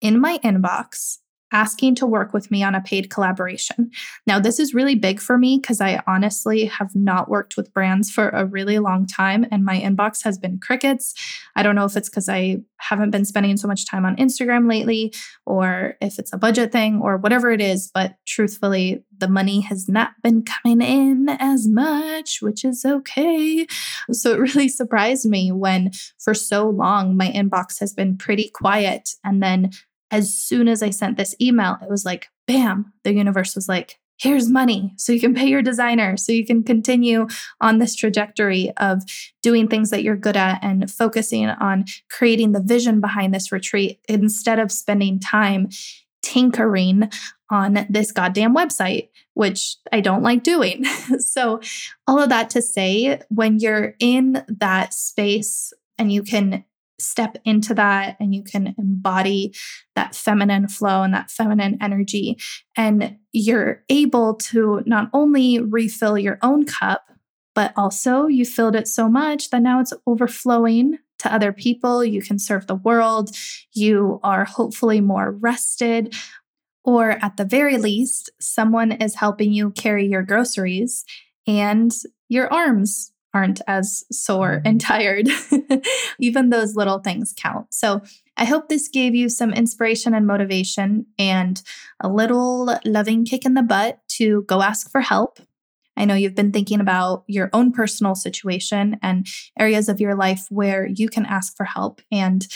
in 0.00 0.20
my 0.20 0.38
inbox 0.38 1.18
asking 1.52 1.94
to 1.96 2.06
work 2.06 2.32
with 2.32 2.50
me 2.50 2.62
on 2.62 2.74
a 2.74 2.80
paid 2.80 3.10
collaboration. 3.10 3.90
Now, 4.26 4.38
this 4.38 4.58
is 4.58 4.74
really 4.74 4.94
big 4.94 5.20
for 5.20 5.38
me 5.38 5.58
because 5.58 5.80
I 5.80 6.02
honestly 6.06 6.66
have 6.66 6.94
not 6.94 7.28
worked 7.28 7.56
with 7.56 7.72
brands 7.72 8.10
for 8.10 8.28
a 8.30 8.44
really 8.44 8.78
long 8.78 9.06
time 9.06 9.46
and 9.50 9.64
my 9.64 9.80
inbox 9.80 10.22
has 10.24 10.38
been 10.38 10.58
crickets. 10.58 11.14
I 11.56 11.62
don't 11.62 11.74
know 11.74 11.84
if 11.84 11.96
it's 11.96 12.08
because 12.08 12.28
I 12.28 12.58
haven't 12.78 13.10
been 13.10 13.24
spending 13.24 13.56
so 13.56 13.68
much 13.68 13.86
time 13.86 14.04
on 14.04 14.16
Instagram 14.16 14.68
lately 14.68 15.12
or 15.46 15.96
if 16.00 16.18
it's 16.18 16.32
a 16.32 16.38
budget 16.38 16.72
thing 16.72 17.00
or 17.00 17.16
whatever 17.16 17.50
it 17.50 17.60
is, 17.60 17.90
but 17.92 18.14
truthfully, 18.26 19.04
the 19.18 19.28
money 19.28 19.60
has 19.60 19.88
not 19.88 20.12
been 20.22 20.42
coming 20.42 20.80
in 20.80 21.28
as 21.28 21.68
much, 21.68 22.40
which 22.40 22.64
is 22.64 22.84
okay. 22.84 23.66
So 24.10 24.32
it 24.32 24.38
really 24.54 24.68
surprised 24.68 25.28
me 25.28 25.52
when 25.52 25.92
for 26.18 26.34
so 26.34 26.68
long 26.68 27.16
my 27.16 27.28
inbox 27.28 27.78
has 27.80 27.92
been 27.92 28.16
pretty 28.16 28.48
quiet 28.48 29.10
and 29.24 29.42
then 29.42 29.70
as 30.10 30.34
soon 30.34 30.68
as 30.68 30.82
I 30.82 30.90
sent 30.90 31.16
this 31.16 31.34
email, 31.40 31.76
it 31.82 31.88
was 31.88 32.04
like, 32.04 32.28
bam, 32.46 32.92
the 33.04 33.14
universe 33.14 33.54
was 33.54 33.68
like, 33.68 33.98
here's 34.20 34.50
money 34.50 34.92
so 34.96 35.12
you 35.12 35.20
can 35.20 35.34
pay 35.34 35.46
your 35.46 35.62
designer, 35.62 36.16
so 36.16 36.30
you 36.32 36.44
can 36.44 36.62
continue 36.62 37.26
on 37.60 37.78
this 37.78 37.94
trajectory 37.94 38.70
of 38.76 39.02
doing 39.42 39.66
things 39.66 39.90
that 39.90 40.02
you're 40.02 40.16
good 40.16 40.36
at 40.36 40.62
and 40.62 40.90
focusing 40.90 41.48
on 41.48 41.84
creating 42.10 42.52
the 42.52 42.62
vision 42.62 43.00
behind 43.00 43.34
this 43.34 43.50
retreat 43.50 43.98
instead 44.08 44.58
of 44.58 44.70
spending 44.70 45.18
time 45.18 45.68
tinkering 46.22 47.10
on 47.50 47.86
this 47.88 48.12
goddamn 48.12 48.54
website, 48.54 49.08
which 49.34 49.76
I 49.90 50.00
don't 50.00 50.22
like 50.22 50.42
doing. 50.42 50.84
so, 51.18 51.60
all 52.06 52.20
of 52.20 52.28
that 52.28 52.50
to 52.50 52.62
say, 52.62 53.20
when 53.28 53.58
you're 53.58 53.94
in 53.98 54.44
that 54.48 54.94
space 54.94 55.72
and 55.98 56.12
you 56.12 56.22
can 56.22 56.64
step 57.00 57.36
into 57.44 57.74
that 57.74 58.16
and 58.20 58.34
you 58.34 58.42
can 58.42 58.74
embody 58.78 59.54
that 59.96 60.14
feminine 60.14 60.68
flow 60.68 61.02
and 61.02 61.14
that 61.14 61.30
feminine 61.30 61.78
energy. 61.80 62.38
And 62.76 63.16
you're 63.32 63.84
able 63.88 64.34
to 64.34 64.82
not 64.86 65.10
only 65.12 65.60
refill 65.60 66.18
your 66.18 66.38
own 66.42 66.64
cup, 66.64 67.04
but 67.54 67.72
also 67.76 68.26
you 68.26 68.44
filled 68.44 68.76
it 68.76 68.88
so 68.88 69.08
much 69.08 69.50
that 69.50 69.62
now 69.62 69.80
it's 69.80 69.92
overflowing 70.06 70.98
to 71.18 71.32
other 71.32 71.52
people. 71.52 72.04
You 72.04 72.22
can 72.22 72.38
serve 72.38 72.66
the 72.66 72.74
world. 72.74 73.30
You 73.72 74.20
are 74.22 74.44
hopefully 74.44 75.00
more 75.00 75.32
rested. 75.32 76.14
Or 76.84 77.10
at 77.22 77.36
the 77.36 77.44
very 77.44 77.76
least, 77.76 78.30
someone 78.40 78.92
is 78.92 79.16
helping 79.16 79.52
you 79.52 79.70
carry 79.70 80.06
your 80.06 80.22
groceries 80.22 81.04
and 81.46 81.92
your 82.28 82.50
arms 82.52 83.12
aren't 83.32 83.60
as 83.66 84.04
sore 84.10 84.56
mm-hmm. 84.56 84.66
and 84.66 84.80
tired. 84.80 85.28
Even 86.18 86.50
those 86.50 86.76
little 86.76 86.98
things 86.98 87.34
count. 87.36 87.72
So 87.72 88.02
I 88.36 88.44
hope 88.44 88.68
this 88.68 88.88
gave 88.88 89.14
you 89.14 89.28
some 89.28 89.52
inspiration 89.52 90.14
and 90.14 90.26
motivation 90.26 91.06
and 91.18 91.62
a 92.00 92.08
little 92.08 92.78
loving 92.84 93.24
kick 93.24 93.44
in 93.44 93.54
the 93.54 93.62
butt 93.62 94.00
to 94.16 94.42
go 94.42 94.62
ask 94.62 94.90
for 94.90 95.00
help. 95.00 95.38
I 95.96 96.06
know 96.06 96.14
you've 96.14 96.34
been 96.34 96.52
thinking 96.52 96.80
about 96.80 97.24
your 97.26 97.50
own 97.52 97.72
personal 97.72 98.14
situation 98.14 98.98
and 99.02 99.26
areas 99.58 99.88
of 99.88 100.00
your 100.00 100.14
life 100.14 100.46
where 100.48 100.86
you 100.86 101.08
can 101.08 101.26
ask 101.26 101.56
for 101.56 101.64
help 101.64 102.00
and 102.10 102.46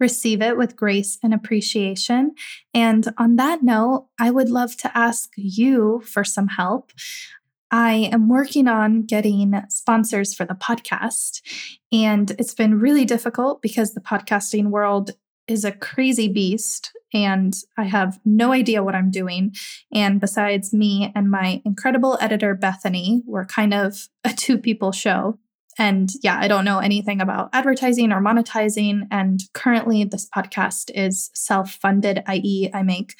receive 0.00 0.42
it 0.42 0.56
with 0.56 0.74
grace 0.74 1.16
and 1.22 1.32
appreciation. 1.32 2.32
And 2.74 3.14
on 3.16 3.36
that 3.36 3.62
note, 3.62 4.08
I 4.18 4.32
would 4.32 4.50
love 4.50 4.76
to 4.78 4.98
ask 4.98 5.30
you 5.36 6.02
for 6.04 6.24
some 6.24 6.48
help. 6.48 6.90
I 7.72 8.10
am 8.12 8.28
working 8.28 8.68
on 8.68 9.02
getting 9.02 9.54
sponsors 9.70 10.34
for 10.34 10.44
the 10.44 10.54
podcast, 10.54 11.40
and 11.90 12.30
it's 12.32 12.54
been 12.54 12.78
really 12.78 13.06
difficult 13.06 13.62
because 13.62 13.94
the 13.94 14.00
podcasting 14.00 14.66
world 14.66 15.12
is 15.48 15.64
a 15.64 15.72
crazy 15.72 16.28
beast 16.28 16.92
and 17.12 17.54
I 17.76 17.84
have 17.84 18.20
no 18.24 18.52
idea 18.52 18.82
what 18.82 18.94
I'm 18.94 19.10
doing. 19.10 19.54
And 19.92 20.20
besides 20.20 20.72
me 20.72 21.12
and 21.14 21.30
my 21.30 21.60
incredible 21.64 22.16
editor, 22.20 22.54
Bethany, 22.54 23.22
we're 23.26 23.44
kind 23.44 23.74
of 23.74 24.08
a 24.24 24.30
two 24.30 24.58
people 24.58 24.92
show. 24.92 25.38
And 25.78 26.10
yeah, 26.22 26.38
I 26.38 26.48
don't 26.48 26.64
know 26.64 26.78
anything 26.78 27.20
about 27.20 27.50
advertising 27.52 28.12
or 28.12 28.20
monetizing. 28.20 29.06
And 29.10 29.40
currently, 29.54 30.04
this 30.04 30.28
podcast 30.28 30.90
is 30.94 31.30
self 31.34 31.72
funded, 31.72 32.22
i.e., 32.26 32.70
I 32.72 32.82
make 32.82 33.14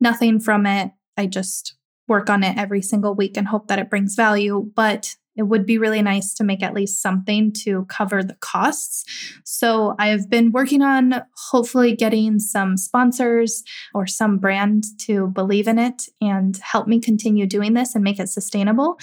nothing 0.00 0.38
from 0.40 0.66
it. 0.66 0.92
I 1.16 1.26
just 1.26 1.74
work 2.08 2.30
on 2.30 2.42
it 2.42 2.56
every 2.56 2.82
single 2.82 3.14
week 3.14 3.36
and 3.36 3.48
hope 3.48 3.68
that 3.68 3.78
it 3.78 3.90
brings 3.90 4.14
value. 4.14 4.70
But 4.74 5.14
it 5.36 5.42
would 5.42 5.66
be 5.66 5.78
really 5.78 6.02
nice 6.02 6.32
to 6.34 6.44
make 6.44 6.62
at 6.62 6.74
least 6.74 7.02
something 7.02 7.52
to 7.52 7.84
cover 7.86 8.22
the 8.22 8.36
costs. 8.40 9.04
So 9.44 9.94
I 9.98 10.08
have 10.08 10.30
been 10.30 10.50
working 10.50 10.82
on 10.82 11.22
hopefully 11.50 11.94
getting 11.94 12.38
some 12.38 12.76
sponsors 12.76 13.62
or 13.94 14.06
some 14.06 14.38
brand 14.38 14.84
to 15.00 15.28
believe 15.28 15.68
in 15.68 15.78
it 15.78 16.04
and 16.20 16.56
help 16.58 16.88
me 16.88 17.00
continue 17.00 17.46
doing 17.46 17.74
this 17.74 17.94
and 17.94 18.02
make 18.02 18.18
it 18.18 18.28
sustainable. 18.28 18.98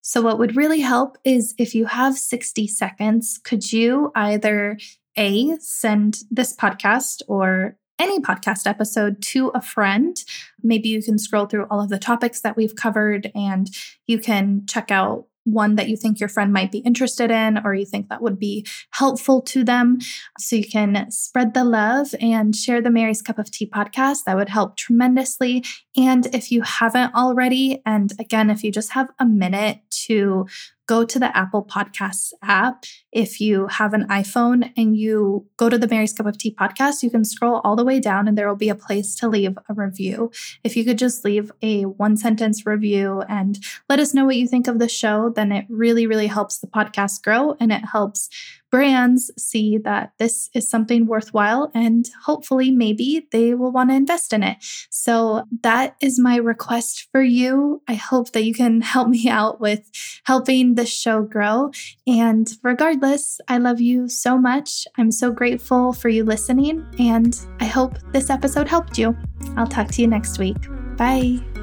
So, 0.00 0.22
what 0.22 0.38
would 0.38 0.56
really 0.56 0.80
help 0.80 1.18
is 1.22 1.54
if 1.58 1.74
you 1.74 1.84
have 1.84 2.16
60 2.16 2.66
seconds, 2.66 3.38
could 3.44 3.70
you 3.70 4.10
either 4.14 4.78
A, 5.18 5.54
send 5.58 6.20
this 6.30 6.56
podcast 6.56 7.20
or 7.28 7.76
any 7.98 8.20
podcast 8.20 8.66
episode 8.66 9.20
to 9.22 9.48
a 9.48 9.60
friend. 9.60 10.16
Maybe 10.62 10.88
you 10.88 11.02
can 11.02 11.18
scroll 11.18 11.46
through 11.46 11.66
all 11.70 11.80
of 11.80 11.88
the 11.88 11.98
topics 11.98 12.40
that 12.40 12.56
we've 12.56 12.76
covered 12.76 13.30
and 13.34 13.68
you 14.06 14.18
can 14.18 14.64
check 14.66 14.90
out 14.90 15.26
one 15.52 15.76
that 15.76 15.88
you 15.88 15.96
think 15.96 16.20
your 16.20 16.28
friend 16.28 16.52
might 16.52 16.70
be 16.70 16.78
interested 16.78 17.30
in 17.30 17.58
or 17.64 17.74
you 17.74 17.86
think 17.86 18.08
that 18.08 18.22
would 18.22 18.38
be 18.38 18.66
helpful 18.90 19.40
to 19.40 19.64
them. 19.64 19.98
So 20.38 20.56
you 20.56 20.68
can 20.68 21.10
spread 21.10 21.54
the 21.54 21.64
love 21.64 22.14
and 22.20 22.54
share 22.54 22.80
the 22.80 22.90
Mary's 22.90 23.22
Cup 23.22 23.38
of 23.38 23.50
Tea 23.50 23.66
podcast. 23.66 24.24
That 24.26 24.36
would 24.36 24.50
help 24.50 24.76
tremendously. 24.76 25.64
And 25.96 26.26
if 26.34 26.52
you 26.52 26.62
haven't 26.62 27.14
already, 27.14 27.82
and 27.86 28.12
again, 28.18 28.50
if 28.50 28.62
you 28.62 28.70
just 28.70 28.92
have 28.92 29.08
a 29.18 29.24
minute 29.24 29.80
to 30.06 30.46
go 30.88 31.04
to 31.04 31.18
the 31.18 31.36
Apple 31.36 31.62
Podcasts 31.62 32.32
app. 32.42 32.84
If 33.12 33.40
you 33.40 33.66
have 33.68 33.92
an 33.92 34.08
iPhone 34.08 34.72
and 34.76 34.96
you 34.96 35.46
go 35.56 35.68
to 35.68 35.78
the 35.78 35.86
Mary's 35.86 36.14
Cup 36.14 36.26
of 36.26 36.38
Tea 36.38 36.56
podcast, 36.58 37.02
you 37.02 37.10
can 37.10 37.24
scroll 37.24 37.60
all 37.62 37.76
the 37.76 37.84
way 37.84 38.00
down 38.00 38.26
and 38.26 38.36
there 38.36 38.48
will 38.48 38.56
be 38.56 38.70
a 38.70 38.74
place 38.74 39.14
to 39.16 39.28
leave 39.28 39.56
a 39.68 39.74
review. 39.74 40.32
If 40.64 40.76
you 40.76 40.84
could 40.84 40.98
just 40.98 41.24
leave 41.24 41.52
a 41.62 41.82
one 41.82 42.16
sentence 42.16 42.66
review 42.66 43.22
and 43.28 43.58
let 43.88 44.00
us 44.00 44.14
know 44.14 44.24
what 44.24 44.36
you 44.36 44.48
think 44.48 44.66
of 44.66 44.78
the 44.78 44.88
show, 44.88 45.28
then 45.28 45.52
it 45.52 45.66
really, 45.68 46.06
really 46.06 46.26
helps 46.26 46.58
the 46.58 46.66
podcast 46.66 47.22
grow 47.22 47.54
and 47.60 47.70
it 47.70 47.84
helps 47.92 48.30
brands 48.70 49.30
see 49.38 49.78
that 49.78 50.12
this 50.18 50.50
is 50.54 50.68
something 50.68 51.06
worthwhile 51.06 51.70
and 51.74 52.08
hopefully 52.24 52.70
maybe 52.70 53.26
they 53.32 53.54
will 53.54 53.72
want 53.72 53.90
to 53.90 53.96
invest 53.96 54.32
in 54.32 54.42
it. 54.42 54.58
So 54.90 55.44
that 55.62 55.96
is 56.00 56.18
my 56.18 56.36
request 56.36 57.08
for 57.12 57.22
you. 57.22 57.82
I 57.88 57.94
hope 57.94 58.32
that 58.32 58.44
you 58.44 58.54
can 58.54 58.80
help 58.94 59.08
me 59.08 59.28
out 59.28 59.60
with 59.60 59.90
helping 60.24 60.74
the 60.74 60.86
show 60.86 61.22
grow. 61.22 61.70
And 62.06 62.50
regardless, 62.62 63.40
I 63.48 63.58
love 63.58 63.80
you 63.80 64.08
so 64.08 64.38
much. 64.38 64.86
I'm 64.96 65.10
so 65.10 65.30
grateful 65.30 65.92
for 65.92 66.08
you 66.08 66.24
listening, 66.24 66.86
and 66.98 67.38
I 67.60 67.66
hope 67.66 67.98
this 68.12 68.30
episode 68.30 68.68
helped 68.68 68.98
you. 68.98 69.16
I'll 69.56 69.66
talk 69.66 69.88
to 69.88 70.02
you 70.02 70.08
next 70.08 70.38
week. 70.38 70.56
Bye. 70.96 71.57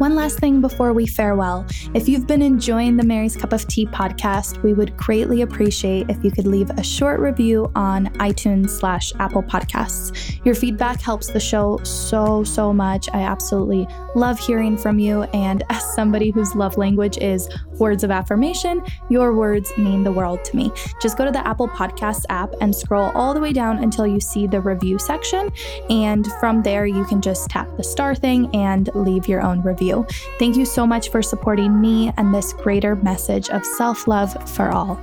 One 0.00 0.14
last 0.14 0.38
thing 0.38 0.62
before 0.62 0.94
we 0.94 1.06
farewell. 1.06 1.66
If 1.92 2.08
you've 2.08 2.26
been 2.26 2.40
enjoying 2.40 2.96
the 2.96 3.04
Mary's 3.04 3.36
Cup 3.36 3.52
of 3.52 3.68
Tea 3.68 3.84
podcast, 3.84 4.62
we 4.62 4.72
would 4.72 4.96
greatly 4.96 5.42
appreciate 5.42 6.08
if 6.08 6.24
you 6.24 6.30
could 6.30 6.46
leave 6.46 6.70
a 6.70 6.82
short 6.82 7.20
review 7.20 7.70
on 7.74 8.06
iTunes 8.14 8.70
slash 8.70 9.12
Apple 9.18 9.42
Podcasts. 9.42 10.42
Your 10.42 10.54
feedback 10.54 11.02
helps 11.02 11.26
the 11.26 11.38
show 11.38 11.80
so, 11.82 12.42
so 12.44 12.72
much. 12.72 13.10
I 13.12 13.20
absolutely 13.20 13.86
love 14.14 14.38
hearing 14.38 14.78
from 14.78 14.98
you. 14.98 15.24
And 15.34 15.64
as 15.68 15.94
somebody 15.94 16.30
whose 16.30 16.54
love 16.54 16.78
language 16.78 17.18
is 17.18 17.46
words 17.80 18.04
of 18.04 18.10
affirmation, 18.10 18.84
your 19.08 19.34
words 19.34 19.72
mean 19.76 20.04
the 20.04 20.12
world 20.12 20.44
to 20.44 20.56
me. 20.56 20.70
Just 21.00 21.16
go 21.16 21.24
to 21.24 21.30
the 21.30 21.46
Apple 21.46 21.68
Podcasts 21.68 22.24
app 22.28 22.52
and 22.60 22.74
scroll 22.74 23.10
all 23.14 23.34
the 23.34 23.40
way 23.40 23.52
down 23.52 23.82
until 23.82 24.06
you 24.06 24.20
see 24.20 24.46
the 24.46 24.60
review 24.60 24.98
section. 24.98 25.50
And 25.88 26.30
from 26.34 26.62
there, 26.62 26.86
you 26.86 27.04
can 27.04 27.20
just 27.20 27.48
tap 27.48 27.68
the 27.76 27.84
star 27.84 28.14
thing 28.14 28.54
and 28.54 28.88
leave 28.94 29.26
your 29.26 29.42
own 29.42 29.62
review. 29.62 30.06
Thank 30.38 30.56
you 30.56 30.64
so 30.64 30.86
much 30.86 31.10
for 31.10 31.22
supporting 31.22 31.80
me 31.80 32.12
and 32.16 32.34
this 32.34 32.52
greater 32.52 32.96
message 32.96 33.48
of 33.50 33.64
self 33.64 34.06
love 34.06 34.48
for 34.50 34.70
all. 34.70 35.00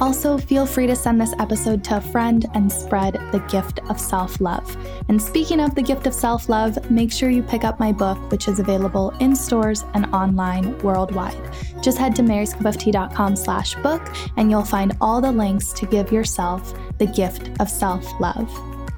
Also, 0.00 0.36
feel 0.36 0.66
free 0.66 0.86
to 0.86 0.96
send 0.96 1.20
this 1.20 1.34
episode 1.38 1.84
to 1.84 1.96
a 1.96 2.00
friend 2.00 2.46
and 2.54 2.70
spread 2.70 3.14
the 3.32 3.44
gift 3.48 3.80
of 3.88 4.00
self 4.00 4.40
love. 4.40 4.76
And 5.08 5.20
speaking 5.20 5.60
of 5.60 5.74
the 5.74 5.82
gift 5.82 6.06
of 6.06 6.14
self 6.14 6.48
love, 6.48 6.90
make 6.90 7.12
sure 7.12 7.30
you 7.30 7.42
pick 7.42 7.64
up 7.64 7.78
my 7.78 7.92
book, 7.92 8.18
which 8.30 8.48
is 8.48 8.58
available 8.58 9.10
in 9.20 9.36
stores 9.36 9.84
and 9.94 10.06
online 10.06 10.76
worldwide. 10.78 11.38
Just 11.82 11.98
head 11.98 12.16
to 12.16 12.22
maryscupoftea.com 12.22 13.36
slash 13.36 13.74
book 13.76 14.02
and 14.36 14.50
you'll 14.50 14.64
find 14.64 14.96
all 15.00 15.20
the 15.20 15.32
links 15.32 15.72
to 15.74 15.86
give 15.86 16.10
yourself 16.12 16.74
the 16.98 17.06
gift 17.06 17.50
of 17.60 17.70
self 17.70 18.04
love. 18.20 18.50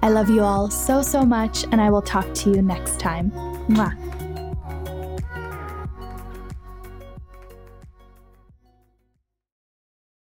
I 0.02 0.08
love 0.08 0.30
you 0.30 0.42
all 0.42 0.70
so, 0.70 1.02
so 1.02 1.22
much, 1.22 1.64
and 1.64 1.80
I 1.80 1.90
will 1.90 2.02
talk 2.02 2.32
to 2.34 2.50
you 2.50 2.62
next 2.62 3.00
time. 3.00 3.30
Mwah. 3.68 4.05